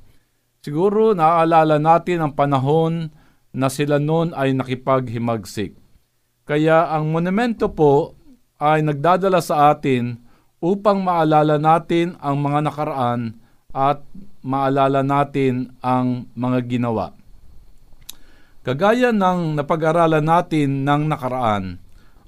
siguro 0.65 1.13
naaalala 1.13 1.77
natin 1.77 2.25
ang 2.25 2.33
panahon 2.33 3.13
na 3.53 3.67
sila 3.69 4.01
noon 4.01 4.33
ay 4.33 4.55
nakipaghimagsik. 4.57 5.77
Kaya 6.47 6.89
ang 6.89 7.13
monumento 7.13 7.69
po 7.69 8.17
ay 8.57 8.81
nagdadala 8.81 9.43
sa 9.43 9.75
atin 9.75 10.17
upang 10.63 11.03
maalala 11.03 11.59
natin 11.59 12.15
ang 12.23 12.41
mga 12.41 12.59
nakaraan 12.71 13.44
at 13.75 14.00
maalala 14.39 15.03
natin 15.03 15.75
ang 15.84 16.32
mga 16.32 16.63
ginawa. 16.63 17.12
Kagaya 18.63 19.12
ng 19.12 19.60
napag-aralan 19.60 20.24
natin 20.24 20.88
ng 20.88 21.12
nakaraan, 21.12 21.77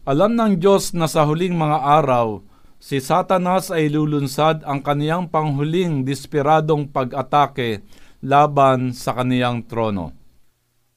alam 0.03 0.35
ng 0.35 0.59
Diyos 0.59 0.91
na 0.91 1.07
sa 1.07 1.23
huling 1.23 1.55
mga 1.55 2.03
araw, 2.03 2.43
si 2.77 2.99
Satanas 2.99 3.71
ay 3.71 3.87
lulunsad 3.89 4.61
ang 4.67 4.83
kaniyang 4.83 5.31
panghuling 5.31 6.03
desperadong 6.03 6.91
pag-atake 6.91 7.81
laban 8.21 8.91
sa 8.91 9.15
kaniyang 9.15 9.63
trono. 9.65 10.13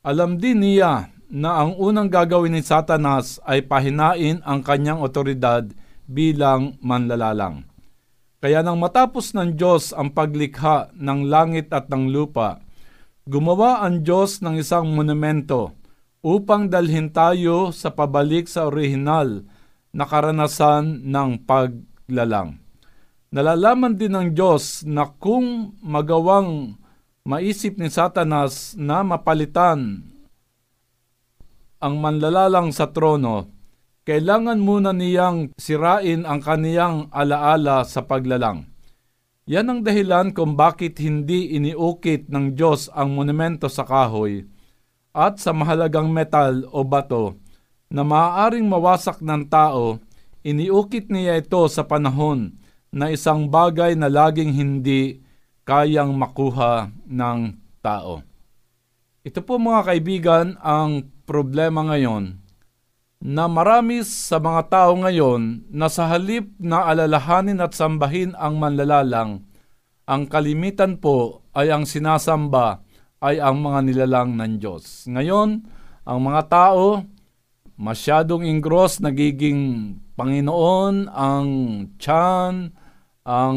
Alam 0.02 0.36
din 0.36 0.66
niya 0.66 1.14
na 1.30 1.62
ang 1.62 1.78
unang 1.78 2.10
gagawin 2.10 2.58
ni 2.58 2.62
Satanas 2.66 3.38
ay 3.46 3.62
pahinain 3.62 4.42
ang 4.42 4.66
kanyang 4.66 4.98
otoridad 4.98 5.62
bilang 6.10 6.74
manlalalang. 6.82 7.69
Kaya 8.40 8.64
nang 8.64 8.80
matapos 8.80 9.36
ng 9.36 9.52
Diyos 9.52 9.92
ang 9.92 10.16
paglikha 10.16 10.88
ng 10.96 11.28
langit 11.28 11.68
at 11.76 11.92
ng 11.92 12.08
lupa, 12.08 12.64
gumawa 13.28 13.84
ang 13.84 14.00
Diyos 14.00 14.40
ng 14.40 14.56
isang 14.56 14.96
monumento 14.96 15.76
upang 16.24 16.72
dalhin 16.72 17.12
tayo 17.12 17.68
sa 17.68 17.92
pabalik 17.92 18.48
sa 18.48 18.64
orihinal 18.72 19.44
na 19.92 20.08
karanasan 20.08 21.04
ng 21.04 21.44
paglalang. 21.44 22.56
Nalalaman 23.28 24.00
din 24.00 24.16
ng 24.16 24.28
Diyos 24.32 24.88
na 24.88 25.04
kung 25.04 25.76
magawang 25.84 26.80
maisip 27.28 27.76
ni 27.76 27.92
Satanas 27.92 28.72
na 28.74 29.04
mapalitan 29.04 30.08
ang 31.76 31.94
manlalalang 32.00 32.72
sa 32.72 32.88
trono, 32.88 33.59
kailangan 34.10 34.58
muna 34.58 34.90
niyang 34.90 35.54
sirain 35.54 36.26
ang 36.26 36.42
kaniyang 36.42 37.06
alaala 37.14 37.86
sa 37.86 38.02
paglalang. 38.02 38.66
Yan 39.46 39.70
ang 39.70 39.80
dahilan 39.86 40.34
kung 40.34 40.58
bakit 40.58 40.98
hindi 40.98 41.54
iniukit 41.54 42.26
ng 42.26 42.58
Diyos 42.58 42.90
ang 42.90 43.14
monumento 43.14 43.70
sa 43.70 43.86
kahoy 43.86 44.50
at 45.14 45.38
sa 45.38 45.54
mahalagang 45.54 46.10
metal 46.10 46.66
o 46.74 46.82
bato 46.82 47.38
na 47.86 48.02
maaaring 48.02 48.66
mawasak 48.66 49.22
ng 49.22 49.46
tao, 49.46 50.02
iniukit 50.42 51.06
niya 51.06 51.38
ito 51.38 51.62
sa 51.70 51.86
panahon 51.86 52.58
na 52.90 53.14
isang 53.14 53.46
bagay 53.46 53.94
na 53.94 54.10
laging 54.10 54.50
hindi 54.50 55.22
kayang 55.62 56.18
makuha 56.18 56.90
ng 57.06 57.54
tao. 57.78 58.26
Ito 59.22 59.38
po 59.46 59.62
mga 59.62 59.86
kaibigan 59.86 60.58
ang 60.58 61.14
problema 61.30 61.86
ngayon 61.86 62.39
na 63.20 63.44
marami 63.52 64.00
sa 64.00 64.40
mga 64.40 64.72
tao 64.72 64.96
ngayon 64.96 65.68
na 65.68 65.92
sa 65.92 66.08
halip 66.08 66.48
na 66.56 66.88
alalahanin 66.88 67.60
at 67.60 67.76
sambahin 67.76 68.32
ang 68.40 68.56
manlalalang, 68.56 69.44
ang 70.08 70.22
kalimitan 70.24 70.96
po 70.96 71.44
ay 71.52 71.68
ang 71.68 71.84
sinasamba 71.84 72.80
ay 73.20 73.36
ang 73.36 73.60
mga 73.60 73.78
nilalang 73.84 74.40
ng 74.40 74.56
Diyos. 74.56 75.04
Ngayon, 75.04 75.68
ang 76.08 76.20
mga 76.24 76.42
tao 76.48 77.04
masyadong 77.76 78.44
ingros 78.44 79.04
nagiging 79.04 79.94
Panginoon, 80.16 81.08
ang 81.12 81.48
tiyan, 81.96 82.72
ang 83.24 83.56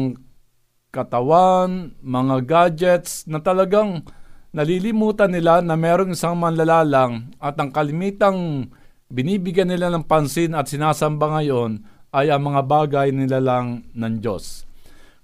katawan, 0.92 1.96
mga 2.04 2.36
gadgets 2.44 3.24
na 3.28 3.40
talagang 3.40 4.04
nalilimutan 4.52 5.28
nila 5.28 5.60
na 5.60 5.76
merong 5.76 6.16
isang 6.16 6.40
manlalalang 6.40 7.36
at 7.36 7.56
ang 7.60 7.68
kalimitang 7.68 8.70
binibigyan 9.14 9.70
nila 9.70 9.94
ng 9.94 10.02
pansin 10.02 10.58
at 10.58 10.66
sinasamba 10.66 11.38
ngayon 11.38 11.86
ay 12.10 12.34
ang 12.34 12.42
mga 12.50 12.60
bagay 12.66 13.08
nila 13.14 13.38
lang 13.38 13.86
ng 13.94 14.14
Diyos. 14.18 14.66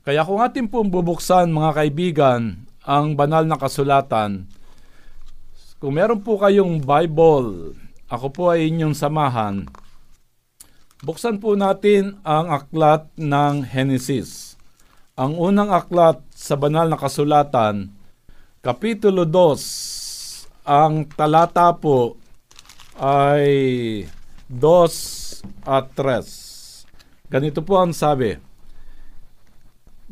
Kaya 0.07 0.23
kung 0.23 0.39
atin 0.39 0.71
pong 0.71 0.95
bubuksan 0.95 1.51
mga 1.51 1.75
kaibigan 1.75 2.71
ang 2.87 3.19
banal 3.19 3.43
na 3.43 3.59
kasulatan, 3.59 4.47
kung 5.83 5.93
meron 5.99 6.23
po 6.23 6.39
kayong 6.39 6.79
Bible, 6.79 7.75
ako 8.07 8.27
po 8.31 8.43
ay 8.55 8.71
inyong 8.71 8.95
samahan, 8.95 9.67
Buksan 11.01 11.41
po 11.41 11.57
natin 11.57 12.21
ang 12.29 12.53
aklat 12.53 13.09
ng 13.17 13.65
Genesis. 13.65 14.61
Ang 15.17 15.33
unang 15.33 15.73
aklat 15.73 16.21
sa 16.29 16.61
banal 16.61 16.93
na 16.93 17.01
kasulatan, 17.01 17.89
Kapitulo 18.61 19.25
2, 19.25 20.69
ang 20.69 21.09
talata 21.09 21.73
po 21.73 22.20
ay 23.01 23.49
2 24.53 24.61
at 25.65 25.89
3. 25.97 27.33
Ganito 27.33 27.65
po 27.65 27.81
ang 27.81 27.97
sabi. 27.97 28.37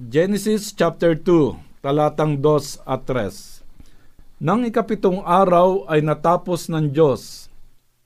Genesis 0.01 0.73
chapter 0.73 1.13
2, 1.13 1.85
talatang 1.85 2.41
2 2.41 2.89
at 2.89 3.05
3. 3.05 4.41
Nang 4.41 4.65
ikapitong 4.65 5.21
araw 5.21 5.85
ay 5.85 6.01
natapos 6.01 6.73
ng 6.73 6.89
Diyos 6.89 7.53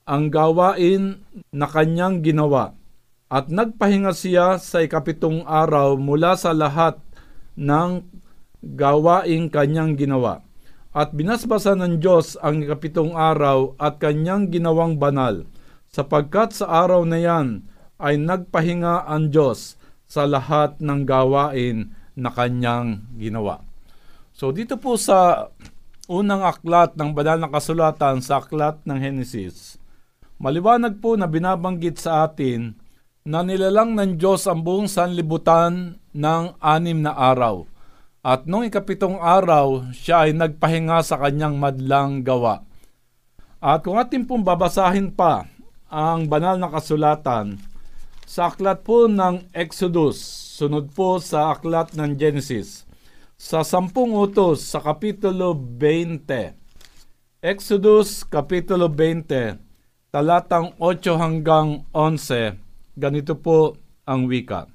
ang 0.03 0.27
gawain 0.27 1.23
na 1.55 1.63
kanyang 1.71 2.19
ginawa 2.19 2.75
at 3.31 3.47
nagpahinga 3.47 4.11
siya 4.11 4.59
sa 4.59 4.83
ikapitong 4.83 5.47
araw 5.47 5.95
mula 5.95 6.35
sa 6.35 6.51
lahat 6.51 6.99
ng 7.55 8.03
gawaing 8.59 9.47
kanyang 9.47 9.95
ginawa. 9.95 10.43
At 10.93 11.11
binasbasa 11.11 11.73
ng 11.73 11.97
Diyos 11.97 12.37
ang 12.37 12.61
ikapitong 12.61 13.17
araw 13.17 13.73
at 13.81 13.97
kanyang 13.97 14.53
ginawang 14.53 15.01
banal, 15.01 15.49
sapagkat 15.89 16.53
sa 16.53 16.85
araw 16.85 17.01
na 17.03 17.17
yan 17.17 17.65
ay 17.97 18.21
nagpahinga 18.21 19.09
ang 19.09 19.33
Diyos 19.33 19.75
sa 20.05 20.29
lahat 20.29 20.77
ng 20.77 21.01
gawain 21.03 21.97
na 22.13 22.29
kanyang 22.29 23.09
ginawa. 23.17 23.65
So 24.37 24.53
dito 24.53 24.77
po 24.77 25.01
sa 25.01 25.49
unang 26.05 26.45
aklat 26.45 26.93
ng 26.93 27.09
banal 27.17 27.41
na 27.41 27.49
kasulatan 27.49 28.21
sa 28.21 28.37
aklat 28.41 28.85
ng 28.85 28.97
Genesis, 29.01 29.81
Maliwanag 30.43 30.99
po 30.99 31.15
na 31.15 31.23
binabanggit 31.23 32.03
sa 32.03 32.27
atin 32.27 32.75
na 33.23 33.47
nilalang 33.47 33.95
ng 33.95 34.19
Diyos 34.19 34.43
ang 34.43 34.59
buong 34.59 34.91
sanlibutan 34.91 35.95
ng 36.11 36.43
anim 36.59 36.99
na 36.99 37.15
araw. 37.15 37.63
At 38.23 38.47
noong 38.47 38.71
ikapitong 38.71 39.19
araw, 39.19 39.91
siya 39.91 40.23
ay 40.23 40.31
nagpahinga 40.31 41.03
sa 41.03 41.19
kanyang 41.19 41.59
madlang 41.59 42.23
gawa. 42.23 42.63
At 43.59 43.83
kung 43.83 43.99
atin 43.99 44.23
pong 44.23 44.47
babasahin 44.47 45.11
pa 45.11 45.43
ang 45.91 46.31
banal 46.31 46.55
na 46.55 46.71
kasulatan, 46.71 47.59
sa 48.23 48.47
aklat 48.47 48.87
po 48.87 49.11
ng 49.11 49.51
Exodus, 49.51 50.23
sunod 50.55 50.95
po 50.95 51.19
sa 51.19 51.51
aklat 51.51 51.99
ng 51.99 52.15
Genesis, 52.15 52.87
sa 53.35 53.59
sampung 53.59 54.15
utos 54.15 54.63
sa 54.71 54.79
Kapitulo 54.79 55.51
20. 55.51 57.43
Exodus 57.43 58.23
Kapitulo 58.23 58.87
20, 58.87 59.59
talatang 60.15 60.71
8 60.79 61.19
hanggang 61.19 61.83
11, 61.91 62.55
ganito 62.95 63.35
po 63.35 63.75
ang 64.07 64.31
wika. 64.31 64.71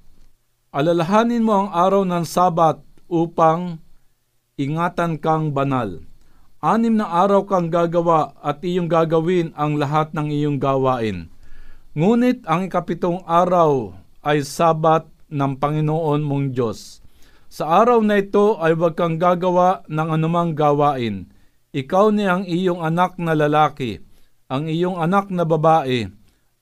Alalahanin 0.69 1.41
mo 1.41 1.65
ang 1.65 1.73
araw 1.73 2.05
ng 2.05 2.29
Sabat 2.29 2.85
upang 3.09 3.81
ingatan 4.61 5.17
kang 5.19 5.51
banal. 5.51 6.05
Anim 6.59 6.99
na 6.99 7.07
araw 7.09 7.47
kang 7.47 7.71
gagawa 7.71 8.35
at 8.43 8.61
iyong 8.63 8.91
gagawin 8.91 9.55
ang 9.55 9.79
lahat 9.79 10.11
ng 10.13 10.29
iyong 10.31 10.59
gawain. 10.59 11.31
Ngunit 11.95 12.45
ang 12.47 12.67
ikapitong 12.67 13.23
araw 13.27 13.95
ay 14.23 14.43
Sabat 14.43 15.09
ng 15.31 15.55
Panginoon 15.57 16.21
mong 16.25 16.47
Diyos. 16.53 17.01
Sa 17.49 17.65
araw 17.65 18.05
na 18.05 18.21
ito 18.21 18.61
ay 18.61 18.77
huwag 18.77 18.99
kang 18.99 19.17
gagawa 19.17 19.87
ng 19.89 20.09
anumang 20.13 20.53
gawain. 20.53 21.33
Ikaw 21.73 22.13
ni 22.13 22.29
ang 22.29 22.45
iyong 22.45 22.85
anak 22.85 23.17
na 23.17 23.33
lalaki, 23.33 24.05
ang 24.51 24.69
iyong 24.69 25.01
anak 25.01 25.33
na 25.33 25.49
babae, 25.49 26.09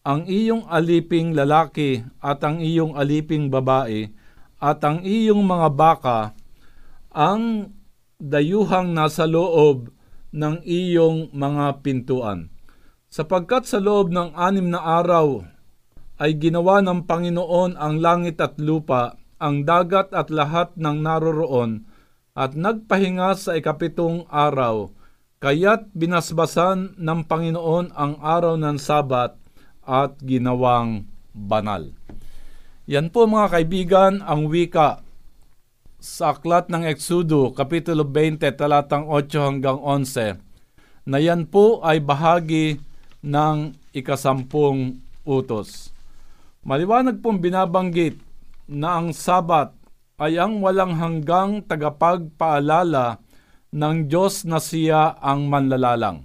ang 0.06 0.22
iyong 0.30 0.66
aliping 0.70 1.34
lalaki 1.34 2.06
at 2.22 2.38
ang 2.46 2.62
iyong 2.62 2.94
aliping 2.94 3.50
babae, 3.50 4.06
at 4.56 4.80
ang 4.84 5.04
iyong 5.04 5.44
mga 5.44 5.68
baka, 5.76 6.18
ang 7.12 7.72
dayuhang 8.16 8.96
nasa 8.96 9.28
loob 9.28 9.92
ng 10.32 10.64
iyong 10.64 11.32
mga 11.32 11.80
pintuan. 11.84 12.52
Sapagkat 13.08 13.68
sa 13.68 13.80
loob 13.80 14.12
ng 14.12 14.36
anim 14.36 14.68
na 14.68 14.80
araw 14.80 15.44
ay 16.16 16.36
ginawa 16.36 16.80
ng 16.80 17.04
Panginoon 17.04 17.76
ang 17.76 18.00
langit 18.00 18.40
at 18.40 18.56
lupa, 18.56 19.20
ang 19.36 19.68
dagat 19.68 20.12
at 20.16 20.32
lahat 20.32 20.72
ng 20.80 20.96
naroroon, 21.04 21.84
at 22.36 22.56
nagpahinga 22.56 23.36
sa 23.36 23.56
ikapitong 23.56 24.28
araw, 24.28 24.92
Kaya't 25.36 25.92
binasbasan 25.92 26.96
ng 26.96 27.20
Panginoon 27.28 27.92
ang 27.92 28.16
araw 28.24 28.56
ng 28.56 28.80
Sabat 28.80 29.36
at 29.84 30.16
ginawang 30.24 31.04
banal. 31.36 31.92
Yan 32.86 33.10
po 33.10 33.26
mga 33.26 33.50
kaibigan 33.50 34.22
ang 34.22 34.46
wika 34.46 35.02
sa 35.98 36.30
aklat 36.30 36.70
ng 36.70 36.86
Exodo, 36.86 37.50
Kapitulo 37.50 38.06
20, 38.06 38.46
talatang 38.54 39.10
8 39.10 39.26
hanggang 39.42 39.82
11, 39.82 40.38
na 41.10 41.18
yan 41.18 41.50
po 41.50 41.82
ay 41.82 41.98
bahagi 41.98 42.78
ng 43.26 43.74
ikasampung 43.90 45.02
utos. 45.26 45.90
Maliwanag 46.62 47.18
pong 47.18 47.42
binabanggit 47.42 48.22
na 48.70 49.02
ang 49.02 49.10
Sabat 49.10 49.74
ay 50.22 50.38
ang 50.38 50.62
walang 50.62 50.94
hanggang 50.94 51.66
tagapagpaalala 51.66 53.18
ng 53.74 53.96
Diyos 54.06 54.46
na 54.46 54.62
siya 54.62 55.18
ang 55.18 55.50
manlalalang. 55.50 56.22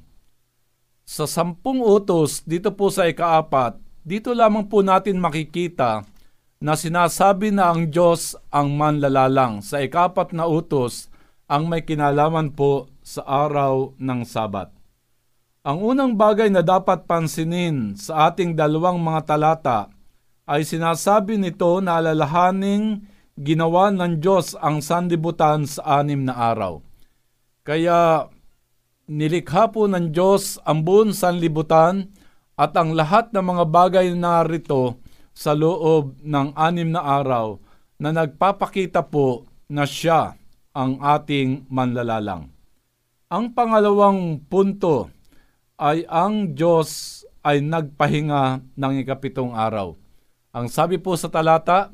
Sa 1.10 1.26
sampung 1.26 1.82
utos, 1.82 2.45
dito 2.45 2.69
po 2.78 2.93
sa 2.93 3.10
ikaapat, 3.10 3.82
dito 4.06 4.30
lamang 4.38 4.69
po 4.69 4.86
natin 4.86 5.17
makikita 5.17 6.11
na 6.62 6.78
sinasabi 6.78 7.50
na 7.50 7.74
ang 7.74 7.89
Diyos 7.89 8.38
ang 8.54 8.78
manlalalang. 8.78 9.65
Sa 9.65 9.82
ikapat 9.82 10.30
na 10.38 10.45
utos, 10.45 11.10
ang 11.50 11.65
may 11.65 11.82
kinalaman 11.82 12.54
po 12.54 12.86
sa 13.02 13.26
araw 13.26 13.97
ng 13.97 14.21
Sabat. 14.21 14.69
Ang 15.65 15.82
unang 15.82 16.13
bagay 16.13 16.54
na 16.54 16.62
dapat 16.62 17.10
pansinin 17.10 17.97
sa 17.97 18.30
ating 18.30 18.54
dalawang 18.54 19.02
mga 19.02 19.21
talata 19.26 19.89
ay 20.45 20.62
sinasabi 20.62 21.41
nito 21.41 21.82
na 21.82 21.97
alalahaning 21.97 23.10
ginawa 23.41 23.89
ng 23.89 24.21
Diyos 24.21 24.54
ang 24.62 24.86
sandibutan 24.86 25.65
sa 25.65 26.02
anim 26.02 26.21
na 26.30 26.38
araw. 26.38 26.82
Kaya 27.65 28.30
nilikha 29.10 29.69
po 29.74 29.89
ng 29.89 30.13
Diyos 30.13 30.62
ang 30.62 30.86
buong 30.86 31.13
sanlibutan 31.13 32.10
at 32.54 32.78
ang 32.78 32.93
lahat 32.93 33.34
ng 33.34 33.41
mga 33.41 33.63
bagay 33.69 34.06
na 34.13 34.45
narito 34.45 35.00
sa 35.41 35.58
loob 35.58 36.21
ng 36.21 36.54
anim 36.54 36.93
na 36.93 37.01
araw 37.01 37.58
na 37.97 38.13
nagpapakita 38.13 39.01
po 39.10 39.49
na 39.65 39.89
siya 39.89 40.38
ang 40.69 41.01
ating 41.01 41.65
manlalalang. 41.65 42.54
Ang 43.34 43.58
pangalawang 43.58 44.45
punto 44.45 45.10
ay 45.82 46.06
ang 46.06 46.54
Diyos 46.54 47.21
ay 47.41 47.65
nagpahinga 47.65 48.62
ng 48.77 48.93
ikapitong 49.01 49.58
araw. 49.58 49.97
Ang 50.54 50.69
sabi 50.69 51.01
po 51.01 51.17
sa 51.17 51.25
talata, 51.34 51.89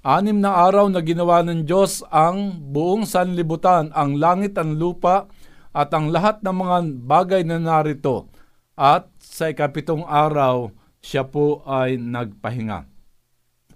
Anim 0.00 0.40
na 0.40 0.56
araw 0.56 0.88
na 0.88 1.04
ginawa 1.04 1.44
ng 1.44 1.68
Diyos 1.68 2.00
ang 2.08 2.56
buong 2.72 3.04
sanlibutan, 3.04 3.92
ang 3.92 4.16
langit, 4.16 4.56
ang 4.56 4.80
lupa, 4.80 5.28
at 5.76 5.92
ang 5.92 6.08
lahat 6.08 6.40
ng 6.40 6.56
mga 6.56 6.76
bagay 7.04 7.42
na 7.44 7.60
narito. 7.60 8.32
At 8.80 9.12
sa 9.20 9.52
ikapitong 9.52 10.08
araw, 10.08 10.72
siya 11.04 11.28
po 11.28 11.60
ay 11.68 12.00
nagpahinga. 12.00 12.89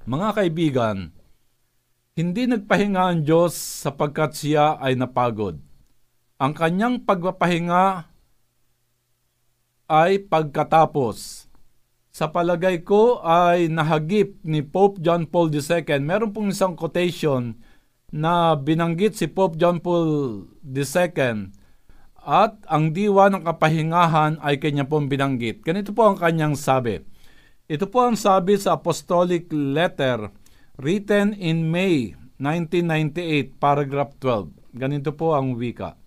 Mga 0.05 0.29
kaibigan, 0.37 1.17
hindi 2.13 2.45
nagpahinga 2.45 3.09
ang 3.09 3.21
Diyos 3.25 3.57
sapagkat 3.57 4.37
siya 4.37 4.77
ay 4.77 5.01
napagod. 5.01 5.57
Ang 6.37 6.53
kanyang 6.53 7.09
pagpapahinga 7.09 8.05
ay 9.89 10.21
pagkatapos 10.29 11.49
sa 12.13 12.29
palagay 12.29 12.85
ko 12.85 13.25
ay 13.25 13.73
nahagip 13.73 14.45
ni 14.45 14.61
Pope 14.61 15.01
John 15.01 15.25
Paul 15.25 15.49
II. 15.49 15.89
Meron 16.05 16.37
pong 16.37 16.53
isang 16.53 16.77
quotation 16.77 17.57
na 18.13 18.61
binanggit 18.61 19.17
si 19.17 19.25
Pope 19.25 19.57
John 19.57 19.81
Paul 19.81 20.45
II 20.69 21.49
at 22.29 22.53
ang 22.69 22.85
diwa 22.93 23.33
ng 23.33 23.41
kapahingahan 23.41 24.37
ay 24.45 24.61
kanya 24.61 24.85
pong 24.85 25.09
binanggit. 25.09 25.65
Ganito 25.65 25.97
po 25.97 26.13
ang 26.13 26.21
kanyang 26.21 26.61
sabi. 26.61 27.14
Ito 27.75 27.91
po 27.91 28.07
ang 28.07 28.15
sabi 28.15 28.55
sa 28.55 28.79
Apostolic 28.79 29.51
Letter 29.51 30.31
written 30.79 31.35
in 31.35 31.75
May 31.75 32.15
1998, 32.39 33.59
paragraph 33.59 34.15
12. 34.23 34.79
Ganito 34.79 35.11
po 35.11 35.35
ang 35.35 35.59
wika. 35.59 35.99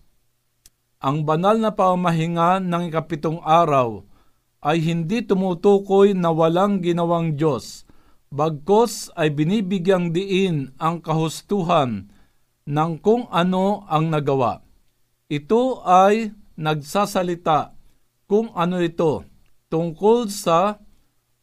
Ang 1.04 1.28
banal 1.28 1.60
na 1.60 1.76
pamahinga 1.76 2.64
ng 2.64 2.88
ikapitong 2.88 3.44
araw 3.44 4.00
ay 4.64 4.80
hindi 4.80 5.20
tumutukoy 5.20 6.16
na 6.16 6.32
walang 6.32 6.80
ginawang 6.80 7.36
Diyos, 7.36 7.84
bagkos 8.32 9.12
ay 9.20 9.36
binibigyang 9.36 10.16
diin 10.16 10.72
ang 10.80 11.04
kahustuhan 11.04 12.08
ng 12.64 12.92
kung 13.04 13.28
ano 13.28 13.84
ang 13.92 14.08
nagawa. 14.08 14.64
Ito 15.28 15.84
ay 15.84 16.32
nagsasalita 16.56 17.76
kung 18.24 18.56
ano 18.56 18.80
ito 18.80 19.28
tungkol 19.68 20.32
sa 20.32 20.87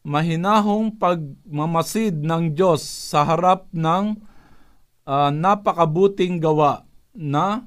mahinahong 0.05 0.93
pagmamasid 1.01 2.21
ng 2.21 2.53
Diyos 2.53 2.85
sa 2.85 3.25
harap 3.25 3.65
ng 3.73 4.21
uh, 5.09 5.33
napakabuting 5.33 6.37
gawa 6.37 6.85
na 7.17 7.65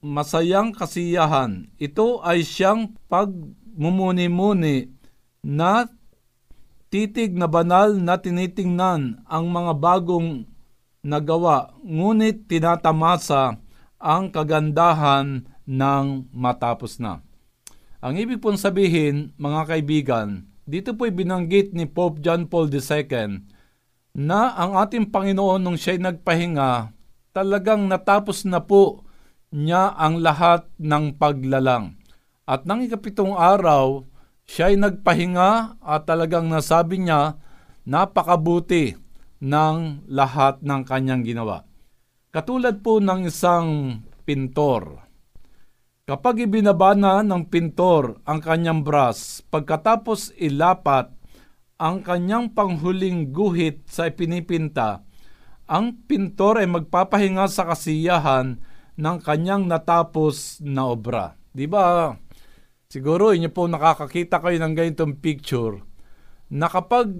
masayang 0.00 0.72
kasiyahan. 0.72 1.68
Ito 1.76 2.24
ay 2.24 2.40
siyang 2.42 2.96
pagmumuni-muni 3.12 4.96
na 5.44 5.86
titig 6.88 7.36
na 7.36 7.44
banal 7.44 8.00
na 8.00 8.16
tinitingnan 8.16 9.28
ang 9.28 9.44
mga 9.52 9.72
bagong 9.76 10.48
nagawa, 11.04 11.76
ngunit 11.84 12.48
tinatamasa 12.48 13.60
ang 14.00 14.32
kagandahan 14.32 15.44
ng 15.68 16.06
matapos 16.32 16.96
na. 16.96 17.20
Ang 18.02 18.18
ibig 18.18 18.42
pong 18.42 18.58
sabihin, 18.58 19.30
mga 19.38 19.62
kaibigan, 19.68 20.51
dito 20.62 20.94
po'y 20.94 21.10
binanggit 21.10 21.74
ni 21.74 21.90
Pope 21.90 22.22
John 22.22 22.46
Paul 22.46 22.70
II 22.70 23.42
na 24.12 24.40
ang 24.54 24.76
ating 24.76 25.08
Panginoon 25.08 25.60
nung 25.60 25.80
siya'y 25.80 25.98
nagpahinga, 25.98 26.92
talagang 27.32 27.88
natapos 27.88 28.44
na 28.44 28.60
po 28.60 29.08
niya 29.52 29.92
ang 29.96 30.20
lahat 30.20 30.68
ng 30.76 31.16
paglalang. 31.16 31.96
At 32.44 32.68
nang 32.68 32.84
ikapitong 32.84 33.36
araw, 33.36 34.04
siya'y 34.48 34.76
nagpahinga 34.76 35.80
at 35.80 36.02
talagang 36.04 36.48
nasabi 36.52 37.00
niya, 37.00 37.40
napakabuti 37.88 38.94
ng 39.42 40.06
lahat 40.06 40.62
ng 40.62 40.80
kanyang 40.86 41.26
ginawa. 41.26 41.66
Katulad 42.30 42.80
po 42.80 43.02
ng 43.02 43.26
isang 43.28 44.00
pintor. 44.22 45.01
Kapag 46.02 46.50
ibinabana 46.50 47.22
ng 47.22 47.46
pintor 47.46 48.18
ang 48.26 48.42
kanyang 48.42 48.82
brush, 48.82 49.38
pagkatapos 49.54 50.34
ilapat 50.34 51.14
ang 51.78 52.02
kanyang 52.02 52.50
panghuling 52.50 53.30
guhit 53.30 53.86
sa 53.86 54.10
ipinipinta, 54.10 55.06
ang 55.70 56.02
pintor 56.10 56.58
ay 56.58 56.66
magpapahinga 56.66 57.46
sa 57.46 57.70
kasiyahan 57.70 58.58
ng 58.98 59.16
kanyang 59.22 59.70
natapos 59.70 60.58
na 60.66 60.90
obra. 60.90 61.38
Di 61.54 61.70
ba? 61.70 62.10
Siguro 62.90 63.30
inyo 63.30 63.54
po 63.54 63.70
nakakakita 63.70 64.42
kayo 64.42 64.58
ng 64.58 64.74
ganitong 64.74 65.22
picture 65.22 65.86
na 66.50 66.66
kapag 66.66 67.14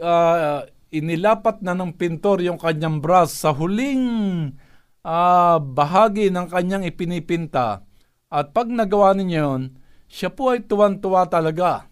uh, 0.00 0.64
inilapat 0.88 1.60
na 1.60 1.76
ng 1.76 1.92
pintor 1.92 2.40
yung 2.40 2.56
kanyang 2.56 2.96
brush 2.96 3.44
sa 3.44 3.52
huling 3.52 4.56
uh, 5.04 5.60
bahagi 5.60 6.32
ng 6.32 6.48
kanyang 6.48 6.88
ipinipinta 6.88 7.85
at 8.32 8.50
pag 8.50 8.66
nagawa 8.70 9.14
ninyo 9.14 9.38
yun, 9.38 9.62
siya 10.06 10.30
po 10.30 10.54
ay 10.54 10.66
tuwan-tuwa 10.66 11.26
talaga 11.26 11.86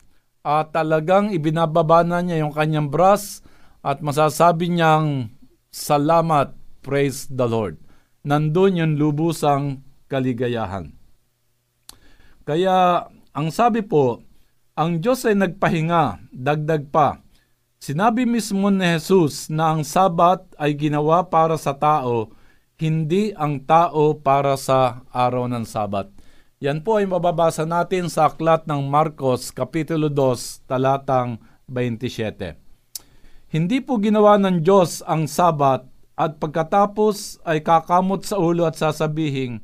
at 0.44 0.70
talagang 0.74 1.34
ibinababa 1.34 2.02
na 2.06 2.20
niya 2.20 2.44
yung 2.44 2.54
kanyang 2.54 2.90
brush 2.90 3.42
at 3.84 4.04
masasabi 4.04 4.70
niyang 4.70 5.30
salamat, 5.70 6.54
praise 6.84 7.26
the 7.30 7.48
Lord 7.48 7.84
nandun 8.24 8.80
yung 8.80 8.94
lubusang 8.96 9.84
kaligayahan. 10.08 10.96
Kaya 12.48 13.08
ang 13.36 13.48
sabi 13.52 13.84
po, 13.84 14.24
ang 14.74 14.98
Diyos 14.98 15.22
ay 15.28 15.36
nagpahinga, 15.38 16.32
dagdag 16.32 16.88
pa. 16.88 17.20
Sinabi 17.78 18.24
mismo 18.24 18.72
ni 18.72 18.96
Jesus 18.96 19.52
na 19.52 19.76
ang 19.76 19.84
sabat 19.84 20.40
ay 20.56 20.72
ginawa 20.72 21.28
para 21.28 21.60
sa 21.60 21.76
tao, 21.76 22.32
hindi 22.80 23.36
ang 23.36 23.60
tao 23.62 24.16
para 24.18 24.56
sa 24.56 25.04
araw 25.12 25.46
ng 25.52 25.68
sabat. 25.68 26.13
Yan 26.64 26.81
po 26.81 26.96
ay 26.96 27.05
mababasa 27.05 27.68
natin 27.68 28.09
sa 28.09 28.33
aklat 28.33 28.64
ng 28.64 28.88
Marcos 28.88 29.53
Kapitulo 29.53 30.09
2, 30.09 30.64
talatang 30.64 31.37
27. 31.68 32.57
Hindi 33.53 33.85
po 33.85 34.00
ginawa 34.00 34.40
ng 34.40 34.64
Diyos 34.64 35.05
ang 35.05 35.29
sabat 35.29 35.85
at 36.16 36.40
pagkatapos 36.40 37.44
ay 37.44 37.61
kakamot 37.61 38.24
sa 38.24 38.40
ulo 38.40 38.64
at 38.64 38.81
sasabihin, 38.81 39.61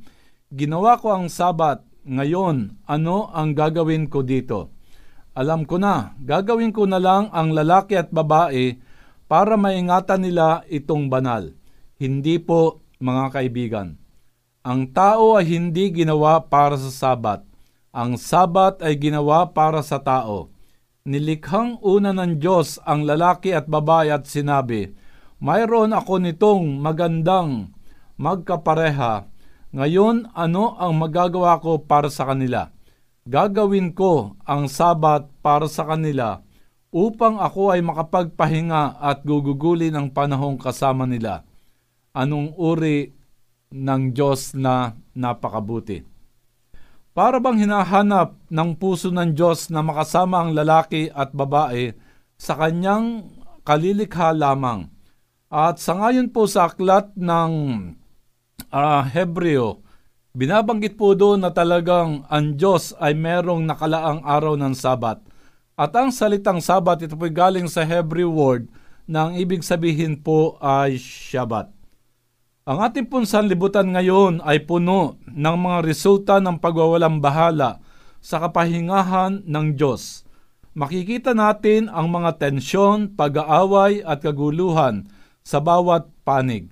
Ginawa 0.52 1.00
ko 1.00 1.16
ang 1.16 1.32
sabat, 1.32 1.80
ngayon 2.04 2.76
ano 2.84 3.32
ang 3.32 3.56
gagawin 3.56 4.04
ko 4.04 4.20
dito? 4.20 4.68
Alam 5.32 5.64
ko 5.64 5.80
na, 5.80 6.12
gagawin 6.20 6.68
ko 6.68 6.84
na 6.84 7.00
lang 7.00 7.32
ang 7.32 7.56
lalaki 7.56 7.96
at 7.96 8.12
babae 8.12 8.76
para 9.24 9.56
maingatan 9.56 10.20
nila 10.20 10.68
itong 10.68 11.08
banal. 11.08 11.48
Hindi 11.96 12.36
po, 12.36 12.84
mga 13.00 13.40
kaibigan. 13.40 13.96
Ang 14.60 14.92
tao 14.92 15.40
ay 15.40 15.56
hindi 15.56 15.88
ginawa 15.88 16.36
para 16.44 16.76
sa 16.76 16.92
sabat. 16.92 17.40
Ang 17.96 18.20
sabat 18.20 18.84
ay 18.84 19.00
ginawa 19.00 19.48
para 19.56 19.80
sa 19.80 19.96
tao. 19.96 20.52
Nilikhang 21.08 21.80
una 21.80 22.12
ng 22.12 22.36
Diyos 22.36 22.76
ang 22.84 23.08
lalaki 23.08 23.56
at 23.56 23.64
babae 23.72 24.12
at 24.12 24.28
sinabi, 24.28 24.92
mayroon 25.40 25.96
ako 25.96 26.20
nitong 26.20 26.76
magandang 26.76 27.72
magkapareha. 28.20 29.32
Ngayon, 29.72 30.28
ano 30.36 30.76
ang 30.76 30.92
magagawa 30.92 31.56
ko 31.56 31.80
para 31.80 32.12
sa 32.12 32.28
kanila? 32.28 32.68
Gagawin 33.24 33.96
ko 33.96 34.36
ang 34.44 34.68
sabat 34.68 35.24
para 35.40 35.72
sa 35.72 35.88
kanila 35.88 36.44
upang 36.92 37.40
ako 37.40 37.72
ay 37.72 37.80
makapagpahinga 37.80 39.00
at 39.00 39.24
gugugulin 39.24 39.96
ang 39.96 40.12
panahong 40.12 40.60
kasama 40.60 41.08
nila. 41.08 41.48
Anong 42.12 42.52
uri 42.60 43.19
ng 43.70 44.02
Diyos 44.10 44.52
na 44.54 44.98
napakabuti? 45.14 46.02
Para 47.10 47.42
bang 47.42 47.66
hinahanap 47.66 48.38
ng 48.50 48.70
puso 48.78 49.10
ng 49.10 49.34
Diyos 49.34 49.70
na 49.70 49.82
makasama 49.82 50.46
ang 50.46 50.54
lalaki 50.54 51.10
at 51.10 51.34
babae 51.34 51.94
sa 52.38 52.54
kanyang 52.54 53.26
kalilikha 53.66 54.30
lamang 54.30 54.90
at 55.50 55.82
sa 55.82 55.98
ngayon 55.98 56.30
po 56.30 56.46
sa 56.46 56.70
aklat 56.70 57.10
ng 57.18 57.52
uh, 58.70 59.02
Hebreo, 59.02 59.82
binabanggit 60.30 60.94
po 60.94 61.18
doon 61.18 61.42
na 61.42 61.50
talagang 61.50 62.22
ang 62.30 62.54
Diyos 62.54 62.94
ay 63.02 63.18
merong 63.18 63.66
nakalaang 63.66 64.22
araw 64.22 64.54
ng 64.54 64.78
Sabat. 64.78 65.18
At 65.74 65.90
ang 65.98 66.14
salitang 66.14 66.62
Sabat, 66.62 67.02
ito 67.02 67.18
po 67.18 67.26
galing 67.26 67.66
sa 67.66 67.82
Hebrew 67.82 68.30
word 68.30 68.70
na 69.10 69.26
ang 69.26 69.32
ibig 69.34 69.66
sabihin 69.66 70.22
po 70.22 70.54
ay 70.62 70.94
Shabbat. 71.02 71.79
Ang 72.68 72.78
ating 72.84 73.08
pong 73.08 73.24
sanlibutan 73.24 73.88
ngayon 73.88 74.44
ay 74.44 74.68
puno 74.68 75.16
ng 75.32 75.56
mga 75.56 75.80
resulta 75.80 76.44
ng 76.44 76.60
pagwawalang 76.60 77.16
bahala 77.16 77.80
sa 78.20 78.36
kapahingahan 78.36 79.48
ng 79.48 79.66
Diyos. 79.80 80.28
Makikita 80.76 81.32
natin 81.32 81.88
ang 81.88 82.12
mga 82.12 82.36
tensyon, 82.36 83.16
pag-aaway 83.16 84.04
at 84.04 84.20
kaguluhan 84.20 85.08
sa 85.40 85.58
bawat 85.64 86.12
panig. 86.20 86.68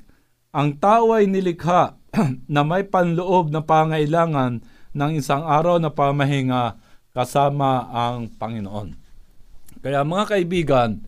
Ang 0.53 0.77
tao 0.77 1.17
ay 1.17 1.25
nilikha 1.25 1.97
na 2.53 2.61
may 2.69 2.85
panloob 2.85 3.49
na 3.49 3.65
pangailangan 3.65 4.61
ng 4.93 5.11
isang 5.17 5.41
araw 5.41 5.81
na 5.81 5.89
pamahinga 5.89 6.77
kasama 7.17 7.89
ang 7.89 8.29
Panginoon. 8.37 8.93
Kaya 9.81 10.05
mga 10.05 10.37
kaibigan, 10.37 11.01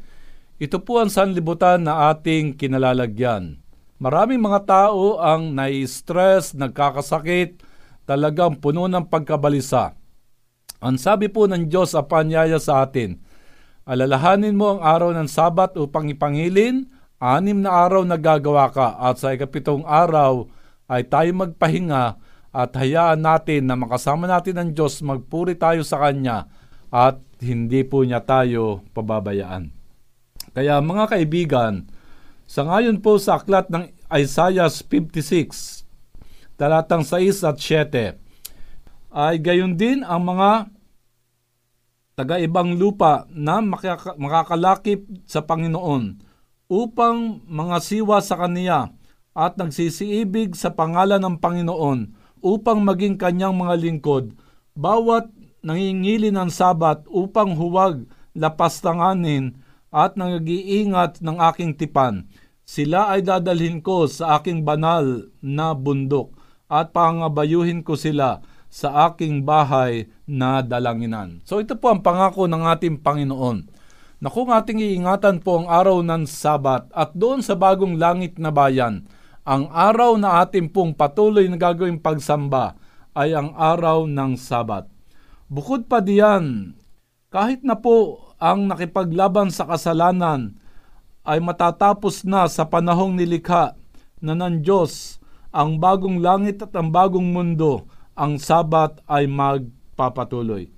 ito 0.57 0.81
po 0.81 1.05
ang 1.05 1.13
sanlibutan 1.13 1.85
na 1.85 2.09
ating 2.17 2.57
kinalalagyan. 2.57 3.60
Maraming 4.01 4.41
mga 4.41 4.65
tao 4.65 5.21
ang 5.21 5.53
nai-stress, 5.53 6.57
nagkakasakit, 6.57 7.61
talagang 8.09 8.57
puno 8.57 8.89
ng 8.89 9.05
pagkabalisa. 9.05 9.93
Ang 10.81 10.97
sabi 10.97 11.29
po 11.29 11.45
ng 11.45 11.69
Diyos 11.69 11.93
sa 11.93 12.09
panyaya 12.09 12.57
sa 12.57 12.81
atin, 12.89 13.21
alalahanin 13.85 14.57
mo 14.57 14.73
ang 14.73 14.81
araw 14.81 15.13
ng 15.13 15.29
Sabat 15.29 15.77
upang 15.77 16.09
ipangilin 16.09 16.89
anim 17.21 17.61
na 17.61 17.77
araw 17.77 18.09
na 18.09 18.17
gagawa 18.17 18.73
ka 18.73 18.97
at 18.97 19.21
sa 19.21 19.37
ikapitong 19.37 19.85
araw 19.85 20.49
ay 20.89 21.05
tayo 21.05 21.37
magpahinga 21.37 22.17
at 22.57 22.71
hayaan 22.73 23.21
natin 23.21 23.69
na 23.69 23.77
makasama 23.77 24.25
natin 24.25 24.57
ang 24.57 24.73
Diyos, 24.73 25.05
magpuri 25.05 25.61
tayo 25.61 25.85
sa 25.85 26.01
Kanya 26.01 26.49
at 26.89 27.21
hindi 27.45 27.85
po 27.85 28.01
niya 28.01 28.25
tayo 28.25 28.81
pababayaan. 28.97 29.69
Kaya 30.57 30.81
mga 30.81 31.05
kaibigan, 31.13 32.00
sa 32.51 32.67
ngayon 32.67 32.99
po 32.99 33.15
sa 33.23 33.39
aklat 33.39 33.71
ng 33.71 33.95
Isaiah 34.11 34.67
56, 34.67 35.87
talatang 36.59 37.07
6 37.07 37.47
at 37.47 37.63
7, 37.63 38.19
ay 39.15 39.39
gayon 39.39 39.79
din 39.79 40.03
ang 40.03 40.27
mga 40.27 40.67
taga-ibang 42.19 42.75
lupa 42.75 43.31
na 43.31 43.63
makakalakip 44.19 45.07
sa 45.31 45.47
Panginoon 45.47 46.19
upang 46.67 47.39
mga 47.47 47.77
siwa 47.79 48.19
sa 48.19 48.35
kaniya 48.35 48.91
at 49.31 49.55
nagsisiibig 49.55 50.59
sa 50.59 50.75
pangalan 50.75 51.23
ng 51.23 51.39
Panginoon 51.39 52.11
upang 52.43 52.83
maging 52.83 53.15
kanyang 53.15 53.55
mga 53.55 53.79
lingkod, 53.79 54.35
bawat 54.75 55.31
nangingili 55.63 56.35
ng 56.35 56.51
sabat 56.51 57.07
upang 57.15 57.55
huwag 57.55 58.11
lapastanganin 58.35 59.55
at 59.91 60.15
nag-iingat 60.15 61.19
ng 61.19 61.37
aking 61.51 61.75
tipan. 61.75 62.31
Sila 62.71 63.11
ay 63.11 63.27
dadalhin 63.27 63.83
ko 63.83 64.07
sa 64.07 64.39
aking 64.39 64.63
banal 64.63 65.27
na 65.43 65.75
bundok 65.75 66.31
at 66.71 66.95
pangabayuhin 66.95 67.83
ko 67.83 67.99
sila 67.99 68.47
sa 68.71 69.11
aking 69.11 69.43
bahay 69.43 70.07
na 70.31 70.63
dalanginan. 70.63 71.43
So 71.43 71.59
ito 71.59 71.75
po 71.75 71.91
ang 71.91 72.07
pangako 72.07 72.47
ng 72.47 72.63
ating 72.71 73.03
Panginoon 73.03 73.81
Naku 74.21 74.45
ating 74.45 74.85
iingatan 74.85 75.41
po 75.41 75.65
ang 75.65 75.67
araw 75.73 76.05
ng 76.05 76.29
Sabat 76.29 76.93
at 76.93 77.17
doon 77.17 77.41
sa 77.41 77.57
bagong 77.57 77.97
langit 77.97 78.37
na 78.37 78.53
bayan, 78.53 79.09
ang 79.49 79.73
araw 79.73 80.21
na 80.21 80.45
ating 80.45 80.69
pong 80.69 80.93
patuloy 80.93 81.49
na 81.49 81.57
gagawing 81.57 81.97
pagsamba 81.97 82.77
ay 83.17 83.33
ang 83.33 83.57
araw 83.57 84.05
ng 84.05 84.37
Sabat. 84.37 84.85
Bukod 85.49 85.89
pa 85.89 86.05
diyan, 86.05 86.77
kahit 87.33 87.65
na 87.65 87.81
po 87.81 88.29
ang 88.37 88.69
nakipaglaban 88.69 89.49
sa 89.49 89.65
kasalanan 89.65 90.61
ay 91.25 91.39
matatapos 91.39 92.25
na 92.25 92.49
sa 92.49 92.65
panahong 92.65 93.13
nilikha 93.17 93.77
na 94.21 94.33
ng 94.37 94.65
Diyos 94.65 95.21
ang 95.51 95.83
bagong 95.83 96.23
langit 96.23 96.63
at 96.63 96.73
ang 96.79 96.95
bagong 96.95 97.35
mundo, 97.35 97.85
ang 98.15 98.39
Sabat 98.39 99.03
ay 99.11 99.27
magpapatuloy. 99.27 100.71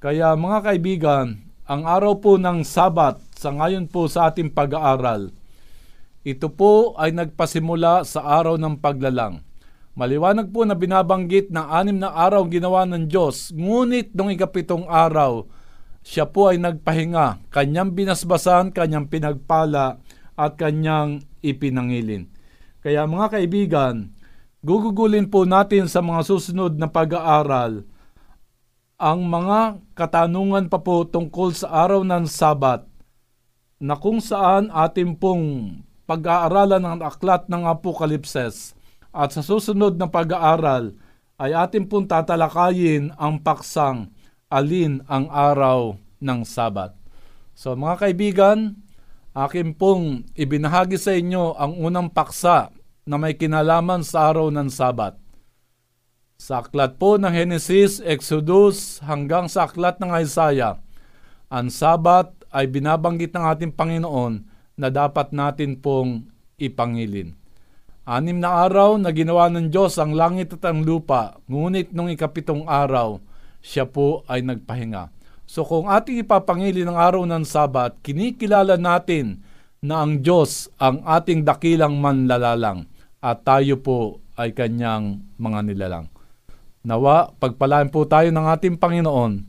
Kaya 0.00 0.32
mga 0.36 0.58
kaibigan, 0.64 1.26
ang 1.64 1.84
araw 1.84 2.20
po 2.20 2.36
ng 2.36 2.64
Sabat 2.64 3.20
sa 3.36 3.52
ngayon 3.52 3.88
po 3.88 4.08
sa 4.08 4.28
ating 4.32 4.52
pag-aaral, 4.52 5.32
ito 6.24 6.48
po 6.48 6.96
ay 6.96 7.12
nagpasimula 7.12 8.04
sa 8.08 8.24
araw 8.24 8.56
ng 8.56 8.80
paglalang. 8.80 9.44
Maliwanag 9.94 10.50
po 10.50 10.64
na 10.64 10.74
binabanggit 10.74 11.52
na 11.52 11.68
anim 11.70 12.00
na 12.00 12.10
araw 12.10 12.48
ginawa 12.48 12.88
ng 12.88 13.06
Diyos, 13.06 13.52
ngunit 13.52 14.16
nung 14.16 14.32
ikapitong 14.32 14.88
araw, 14.88 15.46
siya 16.04 16.28
po 16.28 16.52
ay 16.52 16.60
nagpahinga, 16.60 17.48
kanyang 17.48 17.96
binasbasan, 17.96 18.76
kanyang 18.76 19.08
pinagpala, 19.08 19.98
at 20.36 20.60
kanyang 20.60 21.24
ipinangilin. 21.40 22.28
Kaya 22.84 23.08
mga 23.08 23.40
kaibigan, 23.40 24.12
gugugulin 24.60 25.32
po 25.32 25.48
natin 25.48 25.88
sa 25.88 26.04
mga 26.04 26.20
susunod 26.28 26.76
na 26.76 26.92
pag-aaral 26.92 27.88
ang 28.94 29.20
mga 29.26 29.82
katanungan 29.98 30.70
pa 30.70 30.78
po 30.78 31.02
tungkol 31.02 31.50
sa 31.50 31.82
araw 31.82 32.06
ng 32.06 32.30
Sabat 32.30 32.86
na 33.82 33.98
kung 33.98 34.22
saan 34.22 34.70
ating 34.70 35.18
pong 35.18 35.76
pag-aaralan 36.06 36.78
ng 36.78 37.02
aklat 37.02 37.50
ng 37.50 37.66
Apokalipses 37.66 38.78
at 39.10 39.34
sa 39.34 39.42
susunod 39.42 39.98
na 39.98 40.06
pag-aaral 40.06 40.94
ay 41.42 41.50
ating 41.50 41.90
pong 41.90 42.06
tatalakayin 42.06 43.10
ang 43.18 43.42
paksang 43.42 44.13
alin 44.54 45.02
ang 45.10 45.26
araw 45.26 45.98
ng 46.22 46.40
Sabat. 46.46 46.94
So 47.58 47.74
mga 47.74 48.06
kaibigan, 48.06 48.78
akin 49.34 49.74
pong 49.74 50.30
ibinahagi 50.38 50.94
sa 50.94 51.10
inyo 51.10 51.58
ang 51.58 51.74
unang 51.74 52.14
paksa 52.14 52.70
na 53.02 53.18
may 53.18 53.34
kinalaman 53.34 54.06
sa 54.06 54.30
araw 54.30 54.54
ng 54.54 54.70
Sabat. 54.70 55.18
Sa 56.38 56.62
aklat 56.62 56.98
po 57.02 57.18
ng 57.18 57.30
Genesis, 57.30 57.98
Exodus 57.98 59.02
hanggang 59.02 59.50
sa 59.50 59.66
aklat 59.66 59.98
ng 59.98 60.10
Isaiah, 60.22 60.78
ang 61.50 61.70
Sabat 61.70 62.30
ay 62.54 62.70
binabanggit 62.70 63.34
ng 63.34 63.44
ating 63.50 63.72
Panginoon 63.74 64.46
na 64.78 64.88
dapat 64.90 65.30
natin 65.30 65.78
pong 65.78 66.30
ipangilin. 66.58 67.34
Anim 68.04 68.36
na 68.36 68.68
araw 68.68 69.00
na 69.00 69.14
ginawa 69.16 69.48
ng 69.48 69.72
Diyos 69.72 69.96
ang 69.96 70.12
langit 70.12 70.52
at 70.58 70.62
ang 70.68 70.84
lupa, 70.84 71.40
ngunit 71.48 71.94
nung 71.96 72.12
ikapitong 72.12 72.68
araw, 72.68 73.16
siya 73.64 73.88
po 73.88 74.20
ay 74.28 74.44
nagpahinga. 74.44 75.08
So 75.48 75.64
kung 75.64 75.88
ating 75.88 76.20
ipapangili 76.20 76.84
ng 76.84 76.92
araw 76.92 77.24
ng 77.24 77.48
Sabat, 77.48 77.96
kinikilala 78.04 78.76
natin 78.76 79.40
na 79.80 80.04
ang 80.04 80.20
Diyos 80.20 80.68
ang 80.76 81.00
ating 81.00 81.48
dakilang 81.48 81.96
manlalalang 81.96 82.84
at 83.24 83.40
tayo 83.40 83.80
po 83.80 84.20
ay 84.36 84.52
kanyang 84.52 85.24
mga 85.40 85.60
nilalang. 85.64 86.06
Nawa, 86.84 87.32
pagpalaan 87.40 87.88
po 87.88 88.04
tayo 88.04 88.28
ng 88.28 88.46
ating 88.52 88.76
Panginoon 88.76 89.40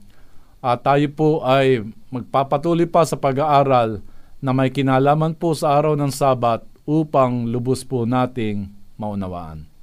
at 0.63 0.79
tayo 0.87 1.07
po 1.11 1.43
ay 1.43 1.83
magpapatuloy 2.07 2.87
pa 2.87 3.03
sa 3.03 3.19
pag-aaral 3.19 3.99
na 4.39 4.51
may 4.55 4.71
kinalaman 4.71 5.35
po 5.35 5.51
sa 5.51 5.75
araw 5.75 5.99
ng 5.99 6.11
Sabat 6.11 6.63
upang 6.87 7.51
lubos 7.51 7.83
po 7.83 8.07
nating 8.07 8.71
maunawaan. 8.95 9.74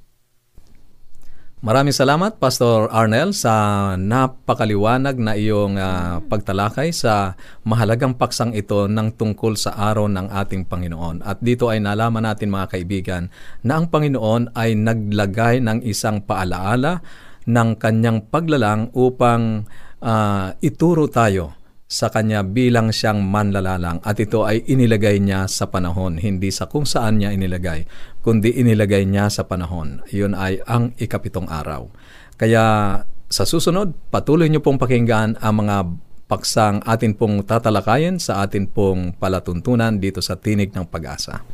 Maraming 1.63 1.95
salamat 1.95 2.43
Pastor 2.43 2.91
Arnel 2.91 3.31
sa 3.31 3.95
napakaliwanag 3.95 5.15
na 5.15 5.31
iyong 5.31 5.79
uh, 5.79 6.19
pagtalakay 6.27 6.91
sa 6.91 7.39
mahalagang 7.63 8.19
paksang 8.19 8.51
ito 8.51 8.91
ng 8.91 9.15
tungkol 9.15 9.55
sa 9.55 9.71
araw 9.71 10.11
ng 10.11 10.27
ating 10.27 10.67
Panginoon. 10.67 11.23
At 11.23 11.39
dito 11.39 11.71
ay 11.71 11.79
nalaman 11.79 12.27
natin 12.27 12.51
mga 12.51 12.67
kaibigan 12.67 13.31
na 13.63 13.79
ang 13.79 13.87
Panginoon 13.87 14.51
ay 14.59 14.75
naglagay 14.75 15.63
ng 15.63 15.87
isang 15.87 16.27
paalaala 16.27 16.99
ng 17.47 17.79
kanyang 17.79 18.27
paglalang 18.27 18.91
upang 18.91 19.63
uh, 20.03 20.51
ituro 20.59 21.07
tayo 21.07 21.62
sa 21.93 22.09
kanya 22.09 22.41
bilang 22.41 22.89
siyang 22.89 23.21
manlalalang 23.21 24.01
at 24.01 24.17
ito 24.17 24.49
ay 24.49 24.65
inilagay 24.65 25.21
niya 25.21 25.45
sa 25.45 25.69
panahon, 25.69 26.17
hindi 26.17 26.49
sa 26.49 26.65
kung 26.65 26.89
saan 26.89 27.21
niya 27.21 27.29
inilagay, 27.37 27.85
kundi 28.25 28.49
inilagay 28.49 29.05
niya 29.05 29.29
sa 29.29 29.45
panahon. 29.45 30.01
Iyon 30.09 30.33
ay 30.33 30.57
ang 30.65 30.97
ikapitong 30.97 31.45
araw. 31.45 31.85
Kaya 32.33 32.97
sa 33.29 33.43
susunod, 33.45 33.93
patuloy 34.09 34.49
niyo 34.49 34.65
pong 34.65 34.81
pakinggan 34.81 35.37
ang 35.37 35.55
mga 35.61 35.85
paksang 36.25 36.81
atin 36.81 37.13
pong 37.13 37.45
tatalakayin 37.45 38.17
sa 38.17 38.41
atin 38.41 38.65
pong 38.65 39.13
palatuntunan 39.13 39.93
dito 40.01 40.17
sa 40.17 40.33
Tinig 40.33 40.73
ng 40.73 40.89
Pag-asa. 40.89 41.45